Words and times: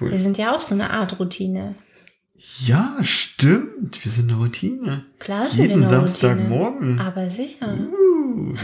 Wir 0.00 0.08
cool. 0.12 0.16
sind 0.18 0.38
ja 0.38 0.54
auch 0.54 0.60
so 0.60 0.74
eine 0.74 0.90
Art 0.90 1.18
Routine. 1.18 1.74
Ja, 2.64 2.96
stimmt. 3.02 4.04
Wir 4.04 4.12
sind 4.12 4.30
eine 4.30 4.38
Routine. 4.40 5.04
Klar 5.18 5.48
sind 5.48 5.58
wir 5.58 5.64
Jeden 5.66 5.78
eine 5.80 5.88
Samstagmorgen. 5.88 6.90
Routine. 6.90 7.04
Aber 7.04 7.28
sicher. 7.30 7.76
Uh, 7.76 8.54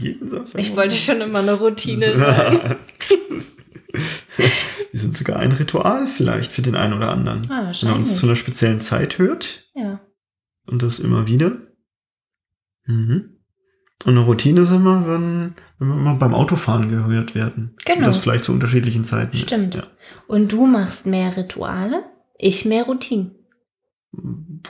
jeden 0.00 0.28
Samstag. 0.28 0.58
Ich 0.60 0.74
wollte 0.74 0.94
schon 0.94 1.20
immer 1.20 1.40
eine 1.40 1.52
Routine 1.54 2.16
sein. 2.16 2.76
Wir 4.92 4.98
sind 4.98 5.16
sogar 5.16 5.38
ein 5.38 5.52
Ritual 5.52 6.06
vielleicht 6.06 6.50
für 6.50 6.62
den 6.62 6.74
einen 6.74 6.94
oder 6.94 7.10
anderen. 7.10 7.48
Ah, 7.50 7.72
Wenn 7.80 7.88
er 7.90 7.94
uns 7.96 8.16
zu 8.16 8.26
einer 8.26 8.36
speziellen 8.36 8.80
Zeit 8.80 9.18
hört 9.18 9.68
Ja. 9.74 10.00
und 10.68 10.82
das 10.82 10.98
immer 10.98 11.26
wieder. 11.28 11.58
Mhm. 12.86 13.39
Und 14.06 14.12
eine 14.16 14.20
Routine 14.20 14.64
sind 14.64 14.82
wir, 14.82 15.06
wenn, 15.06 15.54
wenn 15.78 15.88
wir 15.88 15.94
mal 15.94 16.14
beim 16.14 16.34
Autofahren 16.34 16.88
gehört 16.88 17.34
werden. 17.34 17.74
Genau. 17.84 17.98
Und 17.98 18.06
das 18.06 18.16
vielleicht 18.16 18.44
zu 18.44 18.52
unterschiedlichen 18.52 19.04
Zeiten 19.04 19.36
Stimmt. 19.36 19.74
ist. 19.74 19.82
Ja. 19.82 19.88
Und 20.26 20.52
du 20.52 20.66
machst 20.66 21.04
mehr 21.06 21.36
Rituale, 21.36 22.04
ich 22.38 22.64
mehr 22.64 22.84
Routinen. 22.84 23.32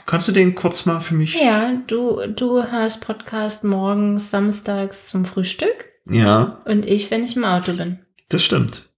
Kannst 0.05 0.27
du 0.27 0.31
den 0.33 0.53
kurz 0.53 0.85
mal 0.85 0.99
für 0.99 1.15
mich? 1.15 1.41
Ja, 1.41 1.73
du, 1.87 2.19
du 2.35 2.61
hörst 2.61 3.01
Podcast 3.05 3.63
morgens, 3.63 4.29
samstags 4.29 5.07
zum 5.07 5.25
Frühstück 5.25 5.85
Ja, 6.09 6.59
und 6.65 6.85
ich, 6.85 7.09
wenn 7.09 7.23
ich 7.23 7.35
im 7.37 7.45
Auto 7.45 7.73
bin. 7.73 7.99
das 8.29 8.43
stimmt. 8.43 8.89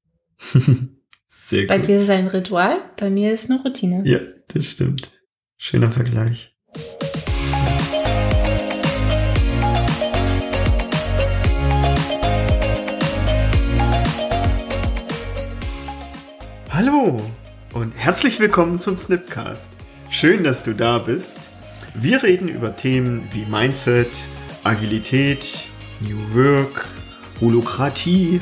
Sehr 1.28 1.68
Bei 1.68 1.78
gut. 1.78 1.88
dir 1.88 1.98
ist 1.98 2.04
es 2.04 2.10
ein 2.10 2.28
Ritual, 2.28 2.78
bei 3.00 3.10
mir 3.10 3.34
ist 3.34 3.50
eine 3.50 3.62
Routine. 3.62 4.02
Ja, 4.06 4.20
das 4.54 4.66
stimmt. 4.72 5.12
Schöner 5.58 5.92
Vergleich. 5.92 6.56
Hallo 16.86 17.22
und 17.74 17.94
herzlich 17.94 18.42
willkommen 18.42 18.78
zum 18.78 18.98
Snipcast. 18.98 19.72
Schön, 20.10 20.44
dass 20.44 20.64
du 20.64 20.76
da 20.76 21.00
bist. 21.00 21.50
Wir 21.94 22.22
reden 22.24 22.50
über 22.50 22.76
Themen 22.76 23.26
wie 23.32 23.46
Mindset, 23.46 24.10
Agilität, 24.66 25.70
New 26.02 26.18
Work, 26.36 26.86
Holokratie, 27.40 28.42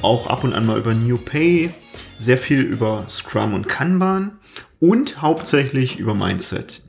auch 0.00 0.26
ab 0.26 0.42
und 0.42 0.54
an 0.54 0.64
mal 0.64 0.78
über 0.78 0.94
New 0.94 1.18
Pay, 1.18 1.68
sehr 2.16 2.38
viel 2.38 2.62
über 2.62 3.04
Scrum 3.10 3.52
und 3.52 3.68
Kanban 3.68 4.38
und 4.80 5.20
hauptsächlich 5.20 5.98
über 5.98 6.14
Mindset. 6.14 6.82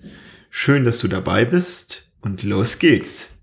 Schön, 0.50 0.86
dass 0.86 1.00
du 1.00 1.10
dabei 1.10 1.44
bist 1.44 2.10
und 2.22 2.44
los 2.44 2.80
geht's. 2.80 3.40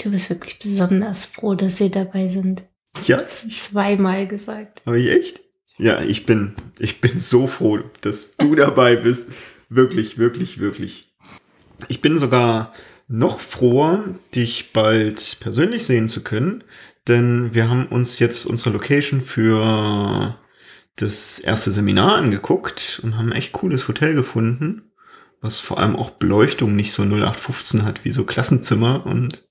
Du 0.00 0.12
bist 0.12 0.30
wirklich 0.30 0.60
besonders 0.60 1.24
froh, 1.24 1.56
dass 1.56 1.80
wir 1.80 1.90
dabei 1.90 2.28
sind. 2.28 2.62
Ja, 3.02 3.20
Ich 3.48 3.60
zweimal 3.60 4.28
gesagt. 4.28 4.82
habe 4.86 5.00
ich 5.00 5.10
echt? 5.10 5.47
Ja, 5.78 6.02
ich 6.02 6.26
bin, 6.26 6.54
ich 6.78 7.00
bin 7.00 7.20
so 7.20 7.46
froh, 7.46 7.80
dass 8.00 8.32
du 8.32 8.54
dabei 8.56 8.96
bist. 8.96 9.26
Wirklich, 9.68 10.18
wirklich, 10.18 10.58
wirklich. 10.58 11.14
Ich 11.88 12.02
bin 12.02 12.18
sogar 12.18 12.72
noch 13.06 13.40
froher, 13.40 14.04
dich 14.34 14.72
bald 14.72 15.38
persönlich 15.40 15.86
sehen 15.86 16.08
zu 16.08 16.22
können, 16.22 16.64
denn 17.06 17.54
wir 17.54 17.70
haben 17.70 17.86
uns 17.86 18.18
jetzt 18.18 18.44
unsere 18.44 18.70
Location 18.70 19.22
für 19.22 20.36
das 20.96 21.38
erste 21.38 21.70
Seminar 21.70 22.16
angeguckt 22.16 23.00
und 23.02 23.16
haben 23.16 23.32
ein 23.32 23.38
echt 23.38 23.52
cooles 23.52 23.88
Hotel 23.88 24.14
gefunden, 24.14 24.90
was 25.40 25.60
vor 25.60 25.78
allem 25.78 25.96
auch 25.96 26.10
Beleuchtung 26.10 26.74
nicht 26.74 26.92
so 26.92 27.02
0815 27.02 27.84
hat 27.84 28.04
wie 28.04 28.10
so 28.10 28.24
Klassenzimmer 28.24 29.06
und 29.06 29.48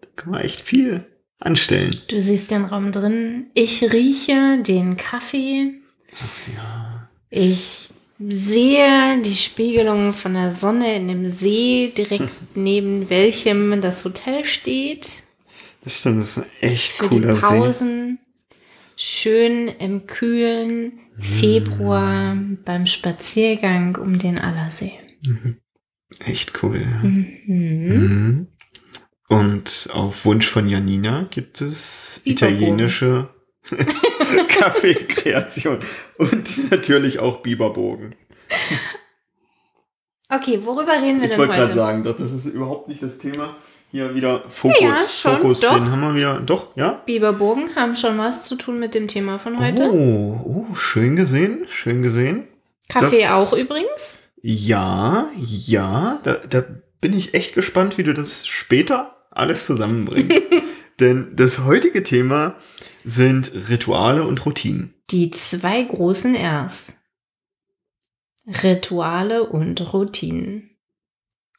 da 0.00 0.08
kann 0.16 0.30
man 0.30 0.40
echt 0.40 0.60
viel 0.60 1.04
anstellen. 1.40 1.94
Du 2.08 2.20
siehst 2.20 2.50
den 2.50 2.64
Raum 2.64 2.92
drin. 2.92 3.46
Ich 3.54 3.82
rieche 3.92 4.62
den 4.62 4.96
Kaffee. 4.96 5.74
Ja, 6.56 7.08
Ich 7.30 7.90
sehe 8.18 9.22
die 9.22 9.34
Spiegelung 9.34 10.12
von 10.12 10.34
der 10.34 10.50
Sonne 10.50 10.96
in 10.96 11.06
dem 11.08 11.28
See, 11.28 11.92
direkt 11.96 12.30
neben 12.54 13.08
welchem 13.10 13.80
das 13.80 14.04
Hotel 14.04 14.44
steht. 14.44 15.22
das 15.84 16.00
stimmt, 16.00 16.20
das 16.22 16.36
ist 16.36 16.38
ein 16.38 16.46
echt 16.60 16.92
Für 16.92 17.08
cooler 17.08 17.34
die 17.34 17.40
See. 17.40 17.46
Pausen. 17.46 18.18
Schön 18.96 19.68
im 19.68 20.06
kühlen 20.08 20.98
Februar 21.20 22.36
beim 22.64 22.86
Spaziergang 22.86 23.94
um 23.96 24.18
den 24.18 24.40
Allersee. 24.40 24.92
Echt 26.24 26.60
cool. 26.62 26.80
Ja. 26.80 26.98
Mhm. 27.08 27.26
Mhm. 27.46 28.46
Und 29.28 29.88
auf 29.92 30.24
Wunsch 30.24 30.46
von 30.48 30.68
Janina 30.68 31.26
gibt 31.30 31.60
es 31.60 32.20
italienische 32.24 33.28
Kaffeekreation 34.48 35.78
und 36.16 36.70
natürlich 36.70 37.18
auch 37.18 37.40
Biberbogen. 37.42 38.14
Okay, 40.30 40.60
worüber 40.64 40.92
reden 41.00 41.18
wir 41.20 41.24
Ich 41.24 41.30
denn 41.30 41.38
wollte 41.38 41.52
gerade 41.54 41.66
heute? 41.66 41.74
sagen, 41.74 42.02
doch, 42.02 42.16
das 42.16 42.32
ist 42.32 42.46
überhaupt 42.46 42.88
nicht 42.88 43.02
das 43.02 43.18
Thema. 43.18 43.56
Hier 43.90 44.14
wieder 44.14 44.44
Fokus. 44.50 44.80
Ja, 44.80 44.94
schon, 45.08 45.36
Fokus, 45.40 45.60
doch. 45.60 45.74
den 45.74 45.90
haben 45.90 46.00
wir 46.02 46.14
wieder. 46.14 46.40
Doch, 46.40 46.76
ja? 46.76 47.02
Biberbogen 47.06 47.74
haben 47.74 47.94
schon 47.94 48.18
was 48.18 48.46
zu 48.46 48.56
tun 48.56 48.78
mit 48.78 48.94
dem 48.94 49.08
Thema 49.08 49.38
von 49.38 49.58
heute. 49.58 49.90
Oh, 49.90 50.66
oh, 50.70 50.74
schön 50.74 51.16
gesehen, 51.16 51.64
schön 51.68 52.02
gesehen. 52.02 52.44
Kaffee 52.90 53.22
das- 53.22 53.32
auch 53.32 53.52
übrigens. 53.54 54.18
Ja, 54.42 55.26
ja, 55.36 56.20
da, 56.22 56.34
da 56.34 56.62
bin 57.00 57.12
ich 57.16 57.32
echt 57.34 57.54
gespannt, 57.54 57.96
wie 57.98 58.02
du 58.04 58.12
das 58.14 58.46
später 58.46 59.16
alles 59.30 59.66
zusammenbringst. 59.66 60.40
Denn 61.00 61.36
das 61.36 61.60
heutige 61.60 62.02
Thema 62.02 62.56
sind 63.04 63.52
Rituale 63.68 64.24
und 64.24 64.44
Routinen. 64.44 64.94
Die 65.10 65.30
zwei 65.30 65.82
großen 65.82 66.34
Rs. 66.34 66.96
Rituale 68.46 69.44
und 69.44 69.92
Routinen. 69.92 70.70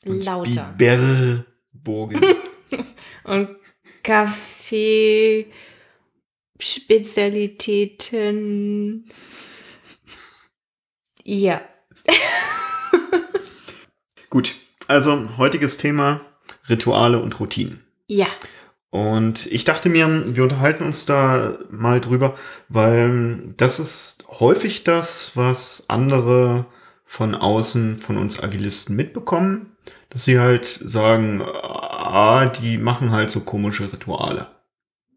Und 0.06 0.24
Lauter. 0.24 0.74
Biberbogen. 0.78 2.22
Und 3.24 3.50
Kaffee, 4.04 5.48
Spezialitäten. 6.60 9.10
Ja. 11.24 11.62
Gut, 14.30 14.56
also 14.88 15.38
heutiges 15.38 15.78
Thema 15.78 16.29
Rituale 16.70 17.20
und 17.20 17.40
Routinen. 17.40 17.82
Ja. 18.08 18.28
Und 18.92 19.46
ich 19.48 19.66
dachte 19.66 19.88
mir, 19.90 20.24
wir 20.36 20.44
unterhalten 20.44 20.84
uns 20.84 21.06
da 21.06 21.58
mal 21.70 22.02
drüber, 22.02 22.36
weil 22.70 23.54
das 23.58 23.80
ist 23.80 24.26
häufig 24.40 24.84
das, 24.84 25.32
was 25.36 25.86
andere 25.88 26.66
von 27.06 27.36
außen 27.36 28.00
von 28.00 28.18
uns 28.18 28.42
Agilisten 28.42 28.96
mitbekommen, 28.96 29.72
dass 30.10 30.26
sie 30.26 30.40
halt 30.40 30.66
sagen, 30.66 31.42
ah, 31.42 32.48
die 32.48 32.78
machen 32.78 33.12
halt 33.12 33.30
so 33.30 33.42
komische 33.42 33.92
Rituale. 33.92 34.48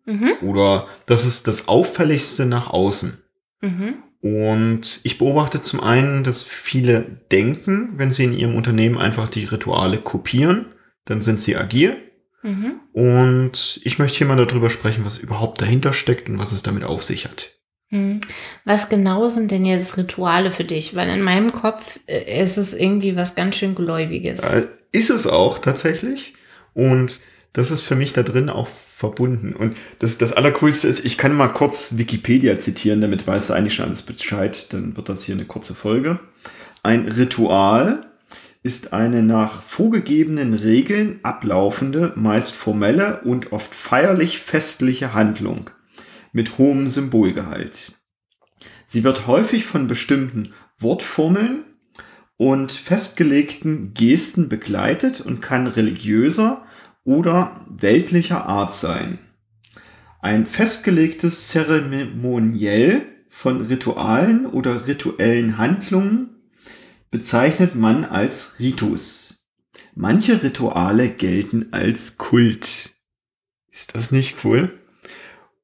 Mhm. 0.05 0.33
Oder 0.43 0.87
das 1.07 1.25
ist 1.25 1.49
das 1.49 1.69
Auffälligste 1.69 2.45
nach 2.45 2.71
außen. 2.71 3.23
Mhm. 3.61 3.95
Und 4.21 5.01
ich 5.03 5.19
beobachte 5.19 5.63
zum 5.63 5.81
einen, 5.81 6.25
dass 6.25 6.43
viele 6.43 7.03
denken, 7.31 7.95
wenn 7.97 8.11
sie 8.11 8.25
in 8.25 8.35
ihrem 8.35 8.55
Unternehmen 8.55 8.99
einfach 8.99 9.29
die 9.29 9.45
Rituale 9.45 9.99
kopieren, 9.99 10.67
dann 11.05 11.21
sind 11.21 11.41
sie 11.41 11.57
agil. 11.57 11.97
Mhm. 12.43 12.81
Und 12.93 13.81
ich 13.85 13.99
möchte 13.99 14.19
hier 14.19 14.27
mal 14.27 14.45
darüber 14.45 14.71
sprechen, 14.71 15.05
was 15.05 15.19
überhaupt 15.19 15.61
dahinter 15.61 15.93
steckt 15.93 16.29
und 16.29 16.39
was 16.39 16.53
es 16.53 16.63
damit 16.63 16.85
auf 16.85 17.03
sich 17.03 17.27
hat. 17.27 17.53
Mhm. 17.91 18.21
Was 18.65 18.89
genau 18.89 19.29
sind 19.29 19.51
denn 19.51 19.65
jetzt 19.65 19.97
Rituale 19.97 20.51
für 20.51 20.65
dich? 20.65 20.97
Weil 20.97 21.09
in 21.11 21.23
meinem 21.23 21.53
Kopf 21.53 22.01
äh, 22.07 22.43
ist 22.43 22.57
es 22.57 22.75
irgendwie 22.75 23.17
was 23.17 23.35
ganz 23.35 23.57
schön 23.57 23.75
Gläubiges. 23.75 24.41
Äh, 24.41 24.67
ist 24.91 25.11
es 25.11 25.27
auch 25.27 25.59
tatsächlich. 25.59 26.35
Und 26.75 27.21
das 27.53 27.71
ist 27.71 27.83
für 27.83 27.95
mich 27.95 28.13
da 28.13 28.23
drin 28.23 28.49
auch 28.49 28.67
verbunden. 28.69 29.55
Und 29.55 29.77
das, 29.99 30.17
das 30.17 30.33
Allercoolste 30.33 30.89
ist, 30.89 31.05
ich 31.05 31.19
kann 31.19 31.35
mal 31.37 31.49
kurz 31.49 31.99
Wikipedia 31.99 32.59
zitieren, 32.59 33.03
damit 33.03 33.27
weißt 33.27 33.51
du 33.51 33.55
eigentlich 33.55 33.75
schon 33.75 33.87
alles 33.87 34.03
Bescheid. 34.03 34.73
Dann 34.73 34.97
wird 34.97 35.09
das 35.09 35.25
hier 35.25 35.35
eine 35.35 35.45
kurze 35.45 35.75
Folge. 35.75 36.19
Ein 36.83 37.09
Ritual 37.09 38.12
ist 38.63 38.93
eine 38.93 39.23
nach 39.23 39.63
vorgegebenen 39.63 40.55
Regeln 40.55 41.19
ablaufende, 41.23 42.13
meist 42.15 42.55
formelle 42.55 43.23
und 43.23 43.53
oft 43.53 43.75
feierlich 43.75 44.39
festliche 44.39 45.13
Handlung 45.13 45.71
mit 46.33 46.59
hohem 46.59 46.89
Symbolgehalt. 46.89 47.93
Sie 48.87 49.05
wird 49.05 49.27
häufig 49.27 49.65
von 49.65 49.87
bestimmten 49.87 50.53
Wortformeln 50.79 51.65
und 52.37 52.73
festgelegten 52.73 53.95
Gesten 53.95 54.49
begleitet 54.49 55.21
und 55.21 55.41
kann 55.41 55.67
religiöser 55.67 56.65
oder 57.05 57.67
weltlicher 57.69 58.47
Art 58.47 58.73
sein. 58.75 59.19
Ein 60.21 60.47
festgelegtes 60.47 61.49
Zeremoniell 61.49 63.03
von 63.29 63.63
Ritualen 63.63 64.47
oder 64.47 64.87
rituellen 64.87 65.59
Handlungen 65.59 66.42
bezeichnet 67.13 67.77
man 67.77 68.05
als 68.05 68.59
Ritus. 68.59 69.47
Manche 69.95 70.43
Rituale 70.43 71.11
gelten 71.11 71.69
als 71.71 72.17
Kult. 72.17 72.91
Ist 73.71 73.95
das 73.95 74.11
nicht 74.11 74.45
cool? 74.45 74.81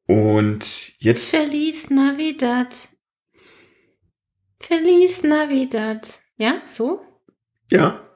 Und 0.07 0.93
jetzt 0.99 1.31
Feliz 1.31 1.91
Navidad. 1.91 2.89
Feliz 4.61 5.23
Navidad. 5.23 6.21
Ja, 6.37 6.63
so? 6.67 7.01
Ja, 7.71 8.07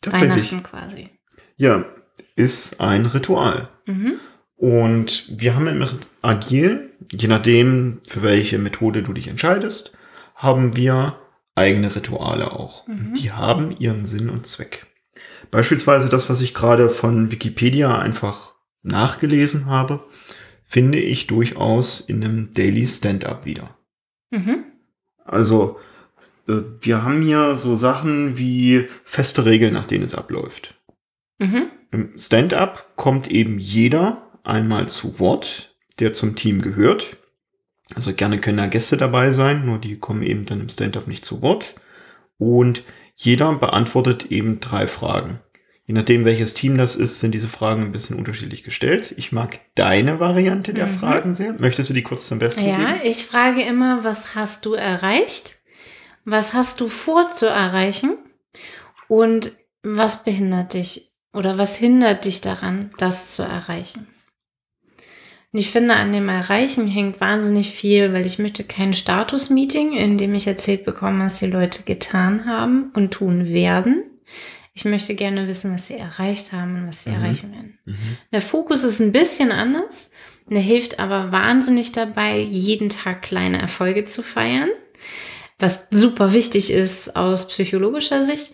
tatsächlich. 0.00 0.52
Weihnachten 0.52 0.62
quasi. 0.62 1.10
Ja, 1.56 1.86
ist 2.34 2.80
ein 2.80 3.06
Ritual. 3.06 3.70
Mhm. 3.86 4.18
Und 4.56 5.26
wir 5.40 5.54
haben 5.54 5.68
im 5.68 5.86
Agil, 6.22 6.92
je 7.12 7.28
nachdem, 7.28 8.00
für 8.04 8.22
welche 8.22 8.58
Methode 8.58 9.02
du 9.02 9.12
dich 9.12 9.28
entscheidest, 9.28 9.96
haben 10.34 10.76
wir 10.76 11.19
eigene 11.54 11.94
Rituale 11.94 12.52
auch. 12.52 12.86
Mhm. 12.86 13.14
Die 13.14 13.32
haben 13.32 13.74
ihren 13.78 14.06
Sinn 14.06 14.30
und 14.30 14.46
Zweck. 14.46 14.86
Beispielsweise 15.50 16.08
das, 16.08 16.30
was 16.30 16.40
ich 16.40 16.54
gerade 16.54 16.90
von 16.90 17.30
Wikipedia 17.30 17.98
einfach 17.98 18.54
nachgelesen 18.82 19.66
habe, 19.66 20.04
finde 20.64 20.98
ich 20.98 21.26
durchaus 21.26 22.00
in 22.00 22.22
einem 22.22 22.52
Daily 22.52 22.86
Stand-up 22.86 23.44
wieder. 23.44 23.76
Mhm. 24.30 24.64
Also, 25.24 25.78
äh, 26.48 26.62
wir 26.80 27.02
haben 27.02 27.22
hier 27.22 27.56
so 27.56 27.76
Sachen 27.76 28.38
wie 28.38 28.88
feste 29.04 29.44
Regeln, 29.44 29.74
nach 29.74 29.84
denen 29.84 30.04
es 30.04 30.14
abläuft. 30.14 30.80
Mhm. 31.38 31.70
Im 31.90 32.16
Stand-up 32.16 32.96
kommt 32.96 33.28
eben 33.28 33.58
jeder 33.58 34.30
einmal 34.44 34.88
zu 34.88 35.18
Wort, 35.18 35.74
der 35.98 36.12
zum 36.12 36.36
Team 36.36 36.62
gehört. 36.62 37.16
Also 37.96 38.12
gerne 38.14 38.40
können 38.40 38.58
da 38.58 38.66
Gäste 38.66 38.96
dabei 38.96 39.30
sein, 39.30 39.66
nur 39.66 39.78
die 39.78 39.98
kommen 39.98 40.22
eben 40.22 40.44
dann 40.46 40.60
im 40.60 40.68
Stand-up 40.68 41.06
nicht 41.08 41.24
zu 41.24 41.42
Wort. 41.42 41.74
Und 42.38 42.84
jeder 43.16 43.52
beantwortet 43.54 44.26
eben 44.30 44.60
drei 44.60 44.86
Fragen. 44.86 45.40
Je 45.86 45.94
nachdem, 45.94 46.24
welches 46.24 46.54
Team 46.54 46.76
das 46.78 46.94
ist, 46.94 47.18
sind 47.18 47.32
diese 47.32 47.48
Fragen 47.48 47.82
ein 47.82 47.92
bisschen 47.92 48.16
unterschiedlich 48.16 48.62
gestellt. 48.62 49.12
Ich 49.16 49.32
mag 49.32 49.58
deine 49.74 50.20
Variante 50.20 50.72
der 50.72 50.86
Mhm. 50.86 50.98
Fragen 50.98 51.34
sehr. 51.34 51.54
Möchtest 51.54 51.90
du 51.90 51.94
die 51.94 52.04
kurz 52.04 52.28
zum 52.28 52.38
Besten 52.38 52.64
Ja, 52.68 52.76
geben? 52.76 53.00
ich 53.02 53.24
frage 53.26 53.62
immer, 53.62 54.04
was 54.04 54.36
hast 54.36 54.64
du 54.66 54.74
erreicht? 54.74 55.56
Was 56.24 56.54
hast 56.54 56.80
du 56.80 56.88
vor 56.88 57.26
zu 57.26 57.46
erreichen? 57.48 58.16
Und 59.08 59.52
was 59.82 60.22
behindert 60.22 60.74
dich 60.74 61.10
oder 61.32 61.58
was 61.58 61.74
hindert 61.76 62.24
dich 62.24 62.40
daran, 62.40 62.92
das 62.98 63.34
zu 63.34 63.42
erreichen? 63.42 64.06
Und 65.52 65.58
ich 65.58 65.70
finde, 65.70 65.96
an 65.96 66.12
dem 66.12 66.28
Erreichen 66.28 66.86
hängt 66.86 67.20
wahnsinnig 67.20 67.70
viel, 67.70 68.12
weil 68.12 68.24
ich 68.24 68.38
möchte 68.38 68.62
kein 68.62 68.92
Status-Meeting, 68.92 69.94
in 69.96 70.16
dem 70.16 70.32
ich 70.34 70.46
erzählt 70.46 70.84
bekomme, 70.84 71.24
was 71.24 71.40
die 71.40 71.46
Leute 71.46 71.82
getan 71.82 72.46
haben 72.46 72.92
und 72.94 73.10
tun 73.10 73.48
werden. 73.48 74.04
Ich 74.74 74.84
möchte 74.84 75.16
gerne 75.16 75.48
wissen, 75.48 75.74
was 75.74 75.88
sie 75.88 75.96
erreicht 75.96 76.52
haben 76.52 76.76
und 76.76 76.86
was 76.88 77.02
sie 77.02 77.10
Mhm. 77.10 77.16
erreichen 77.16 77.52
werden. 77.52 77.78
Mhm. 77.84 77.96
Der 78.32 78.40
Fokus 78.40 78.84
ist 78.84 79.00
ein 79.00 79.10
bisschen 79.12 79.50
anders. 79.50 80.12
Der 80.48 80.60
hilft 80.60 80.98
aber 81.00 81.32
wahnsinnig 81.32 81.90
dabei, 81.92 82.38
jeden 82.40 82.88
Tag 82.88 83.22
kleine 83.22 83.60
Erfolge 83.60 84.04
zu 84.04 84.22
feiern, 84.22 84.68
was 85.58 85.88
super 85.90 86.32
wichtig 86.32 86.72
ist 86.72 87.14
aus 87.16 87.48
psychologischer 87.48 88.22
Sicht. 88.22 88.52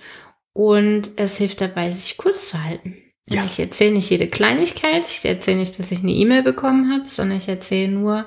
Und 0.55 1.11
es 1.17 1.37
hilft 1.37 1.61
dabei, 1.61 1.93
sich 1.93 2.17
kurz 2.17 2.49
zu 2.49 2.65
halten. 2.65 2.97
Ja. 3.29 3.45
Ich 3.45 3.59
erzähle 3.59 3.93
nicht 3.95 4.09
jede 4.11 4.29
Kleinigkeit. 4.29 5.05
Ich 5.05 5.25
erzähle 5.25 5.59
nicht, 5.59 5.79
dass 5.79 5.91
ich 5.91 5.99
eine 6.01 6.13
E-Mail 6.13 6.43
bekommen 6.43 6.93
habe, 6.93 7.09
sondern 7.09 7.39
ich 7.39 7.49
erzähle 7.49 7.91
nur, 7.91 8.27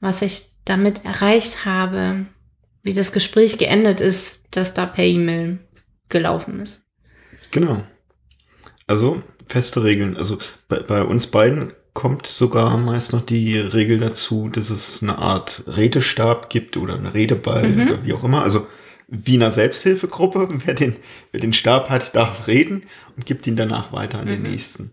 was 0.00 0.22
ich 0.22 0.46
damit 0.64 1.04
erreicht 1.04 1.64
habe, 1.64 2.26
wie 2.82 2.92
das 2.94 3.12
Gespräch 3.12 3.58
geendet 3.58 4.00
ist, 4.00 4.40
das 4.50 4.74
da 4.74 4.86
per 4.86 5.04
E-Mail 5.04 5.58
gelaufen 6.08 6.60
ist. 6.60 6.82
Genau. 7.52 7.82
Also 8.86 9.22
feste 9.46 9.84
Regeln. 9.84 10.16
Also 10.16 10.38
bei, 10.68 10.80
bei 10.80 11.02
uns 11.02 11.28
beiden 11.28 11.72
kommt 11.92 12.26
sogar 12.26 12.76
meist 12.78 13.12
noch 13.12 13.24
die 13.24 13.56
Regel 13.58 13.98
dazu, 13.98 14.48
dass 14.48 14.70
es 14.70 15.02
eine 15.02 15.18
Art 15.18 15.64
Redestab 15.66 16.48
gibt 16.50 16.76
oder 16.76 16.94
eine 16.94 17.14
Redeball 17.14 17.68
Mhm. 17.68 17.82
oder 17.82 18.04
wie 18.04 18.12
auch 18.12 18.24
immer. 18.24 18.42
Also 18.42 18.66
Wiener 19.10 19.50
Selbsthilfegruppe. 19.50 20.48
Wer 20.64 20.74
den, 20.74 20.96
wer 21.32 21.40
den 21.40 21.52
Stab 21.52 21.90
hat, 21.90 22.14
darf 22.16 22.46
reden 22.46 22.84
und 23.16 23.26
gibt 23.26 23.46
ihn 23.46 23.56
danach 23.56 23.92
weiter 23.92 24.18
an 24.20 24.26
den 24.26 24.42
Mhm. 24.42 24.50
nächsten. 24.50 24.90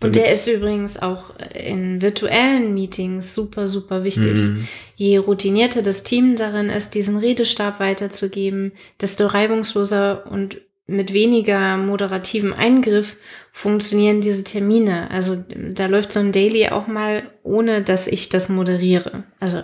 Und 0.00 0.14
der 0.14 0.32
ist 0.32 0.46
übrigens 0.46 0.96
auch 0.96 1.32
in 1.52 2.00
virtuellen 2.00 2.72
Meetings 2.72 3.34
super, 3.34 3.66
super 3.66 4.04
wichtig. 4.04 4.38
Mhm. 4.38 4.68
Je 4.94 5.18
routinierter 5.18 5.82
das 5.82 6.04
Team 6.04 6.36
darin 6.36 6.68
ist, 6.68 6.94
diesen 6.94 7.16
Redestab 7.16 7.80
weiterzugeben, 7.80 8.70
desto 9.00 9.26
reibungsloser 9.26 10.30
und 10.30 10.60
mit 10.86 11.12
weniger 11.12 11.76
moderativem 11.76 12.52
Eingriff 12.52 13.16
funktionieren 13.52 14.20
diese 14.20 14.44
Termine. 14.44 15.10
Also 15.10 15.44
da 15.72 15.86
läuft 15.86 16.12
so 16.12 16.20
ein 16.20 16.30
Daily 16.32 16.68
auch 16.68 16.86
mal, 16.86 17.24
ohne 17.42 17.82
dass 17.82 18.06
ich 18.06 18.28
das 18.28 18.48
moderiere. 18.48 19.24
Also 19.40 19.62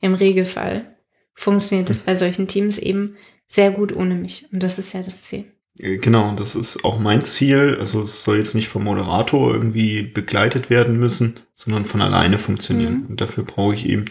im 0.00 0.14
Regelfall 0.14 0.91
funktioniert 1.34 1.90
das 1.90 1.98
bei 1.98 2.14
solchen 2.14 2.46
Teams 2.46 2.78
eben 2.78 3.16
sehr 3.48 3.70
gut 3.70 3.94
ohne 3.94 4.14
mich. 4.14 4.46
Und 4.52 4.62
das 4.62 4.78
ist 4.78 4.92
ja 4.92 5.02
das 5.02 5.22
Ziel. 5.22 5.44
Äh, 5.78 5.98
Genau, 5.98 6.34
das 6.34 6.54
ist 6.54 6.84
auch 6.84 6.98
mein 6.98 7.24
Ziel. 7.24 7.76
Also 7.78 8.02
es 8.02 8.24
soll 8.24 8.38
jetzt 8.38 8.54
nicht 8.54 8.68
vom 8.68 8.84
Moderator 8.84 9.52
irgendwie 9.52 10.02
begleitet 10.02 10.70
werden 10.70 10.98
müssen, 10.98 11.40
sondern 11.54 11.84
von 11.84 12.00
alleine 12.00 12.38
funktionieren. 12.38 13.02
Mhm. 13.02 13.06
Und 13.06 13.20
dafür 13.20 13.44
brauche 13.44 13.74
ich 13.74 13.86
eben 13.86 14.04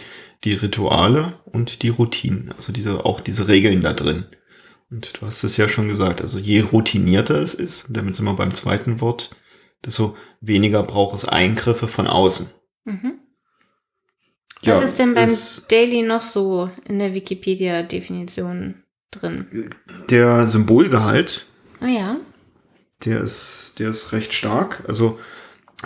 die 0.44 0.54
Rituale 0.54 1.40
und 1.46 1.84
die 1.84 1.90
Routinen. 1.90 2.52
Also 2.56 2.74
diese, 2.74 3.06
auch 3.06 3.22
diese 3.22 3.48
Regeln 3.48 3.82
da 3.82 3.94
drin. 3.94 4.26
Und 4.90 5.22
du 5.22 5.26
hast 5.26 5.44
es 5.44 5.58
ja 5.58 5.70
schon 5.70 5.88
gesagt, 5.88 6.22
also 6.22 6.38
je 6.38 6.62
routinierter 6.62 7.36
es 7.36 7.54
ist, 7.54 7.88
und 7.88 7.96
damit 7.96 8.14
sind 8.14 8.26
wir 8.26 8.34
beim 8.36 8.54
zweiten 8.54 9.00
Wort, 9.00 9.36
desto 9.86 10.18
weniger 10.42 10.84
braucht 10.84 11.16
es 11.16 11.26
Eingriffe 11.26 11.88
von 11.88 12.08
außen. 12.08 12.50
Mhm. 12.84 13.20
Was 14.64 14.80
Ja, 14.80 14.86
ist 14.86 15.00
denn 15.00 15.14
beim 15.16 15.30
es- 15.30 15.66
Daily 15.70 16.04
noch 16.04 16.22
so 16.22 16.70
in 16.86 17.00
der 17.00 17.14
Wikipedia-Definition 17.14 18.76
drin? 19.12 19.70
Der 20.10 20.48
Symbolgehalt 20.48 21.46
Oh 21.82 21.86
ja. 21.88 22.18
der 23.06 23.22
ist, 23.22 23.76
der 23.80 23.90
ist 23.90 24.12
recht 24.12 24.34
stark. 24.34 24.84
Also, 24.88 25.20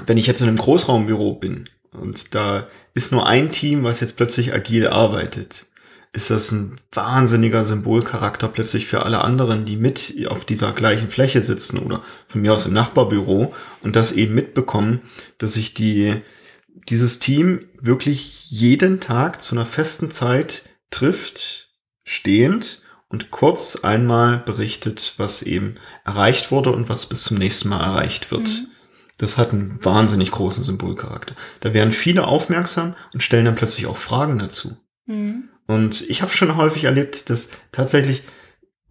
wenn 0.06 0.18
ich 0.18 0.28
jetzt 0.28 0.42
in 0.42 0.48
einem 0.50 0.58
Großraumbüro 0.58 1.36
bin 1.36 1.70
und 1.92 2.36
da 2.36 2.68
ist 2.94 3.12
nur 3.12 3.26
ein 3.26 3.52
Team, 3.52 3.84
was 3.84 4.02
jetzt 4.02 4.18
plötzlich 4.18 4.54
agil 4.54 4.88
arbeitet, 4.88 5.68
ist 6.12 6.30
das 6.30 6.52
ein 6.52 6.76
wahnsinniger 6.94 7.64
Symbolcharakter 7.66 8.48
plötzlich 8.48 8.86
für 8.88 9.04
alle 9.04 9.22
anderen, 9.22 9.66
die 9.66 9.76
mit 9.78 10.14
auf 10.28 10.46
dieser 10.46 10.72
gleichen 10.74 11.10
Fläche 11.10 11.44
sitzen 11.44 11.80
oder 11.80 12.04
von 12.28 12.42
mir 12.42 12.54
aus 12.54 12.66
im 12.66 12.74
Nachbarbüro 12.74 13.54
und 13.84 13.96
das 13.96 14.12
eben 14.14 14.34
mitbekommen, 14.36 15.02
dass 15.38 15.54
sich 15.54 15.74
die, 15.74 16.16
dieses 16.90 17.20
Team 17.20 17.68
wirklich 17.80 18.50
jeden 18.50 19.00
Tag 19.00 19.42
zu 19.42 19.56
einer 19.56 19.66
festen 19.66 20.12
Zeit 20.12 20.70
trifft, 20.90 21.70
stehend 22.04 22.82
und 23.10 23.32
kurz 23.32 23.78
einmal 23.78 24.40
berichtet, 24.40 25.14
was 25.18 25.42
eben 25.42 25.76
erreicht 26.04 26.52
wurde 26.52 26.72
und 26.72 26.90
was 26.90 27.06
bis 27.08 27.24
zum 27.24 27.38
nächsten 27.38 27.70
Mal 27.70 27.84
erreicht 27.84 28.32
wird. 28.32 28.48
Mhm. 28.48 28.68
Das 29.18 29.38
hat 29.38 29.54
einen 29.54 29.84
wahnsinnig 29.84 30.32
großen 30.32 30.64
Symbolcharakter. 30.64 31.36
Da 31.62 31.74
werden 31.74 31.94
viele 31.94 32.28
aufmerksam 32.28 32.96
und 33.14 33.22
stellen 33.22 33.46
dann 33.46 33.56
plötzlich 33.56 33.88
auch 33.88 33.98
Fragen 33.98 34.40
dazu. 34.40 34.78
Mhm. 35.06 35.50
Und 35.68 36.08
ich 36.10 36.22
habe 36.22 36.32
schon 36.32 36.58
häufig 36.58 36.84
erlebt, 36.84 37.30
dass 37.30 37.50
tatsächlich 37.72 38.24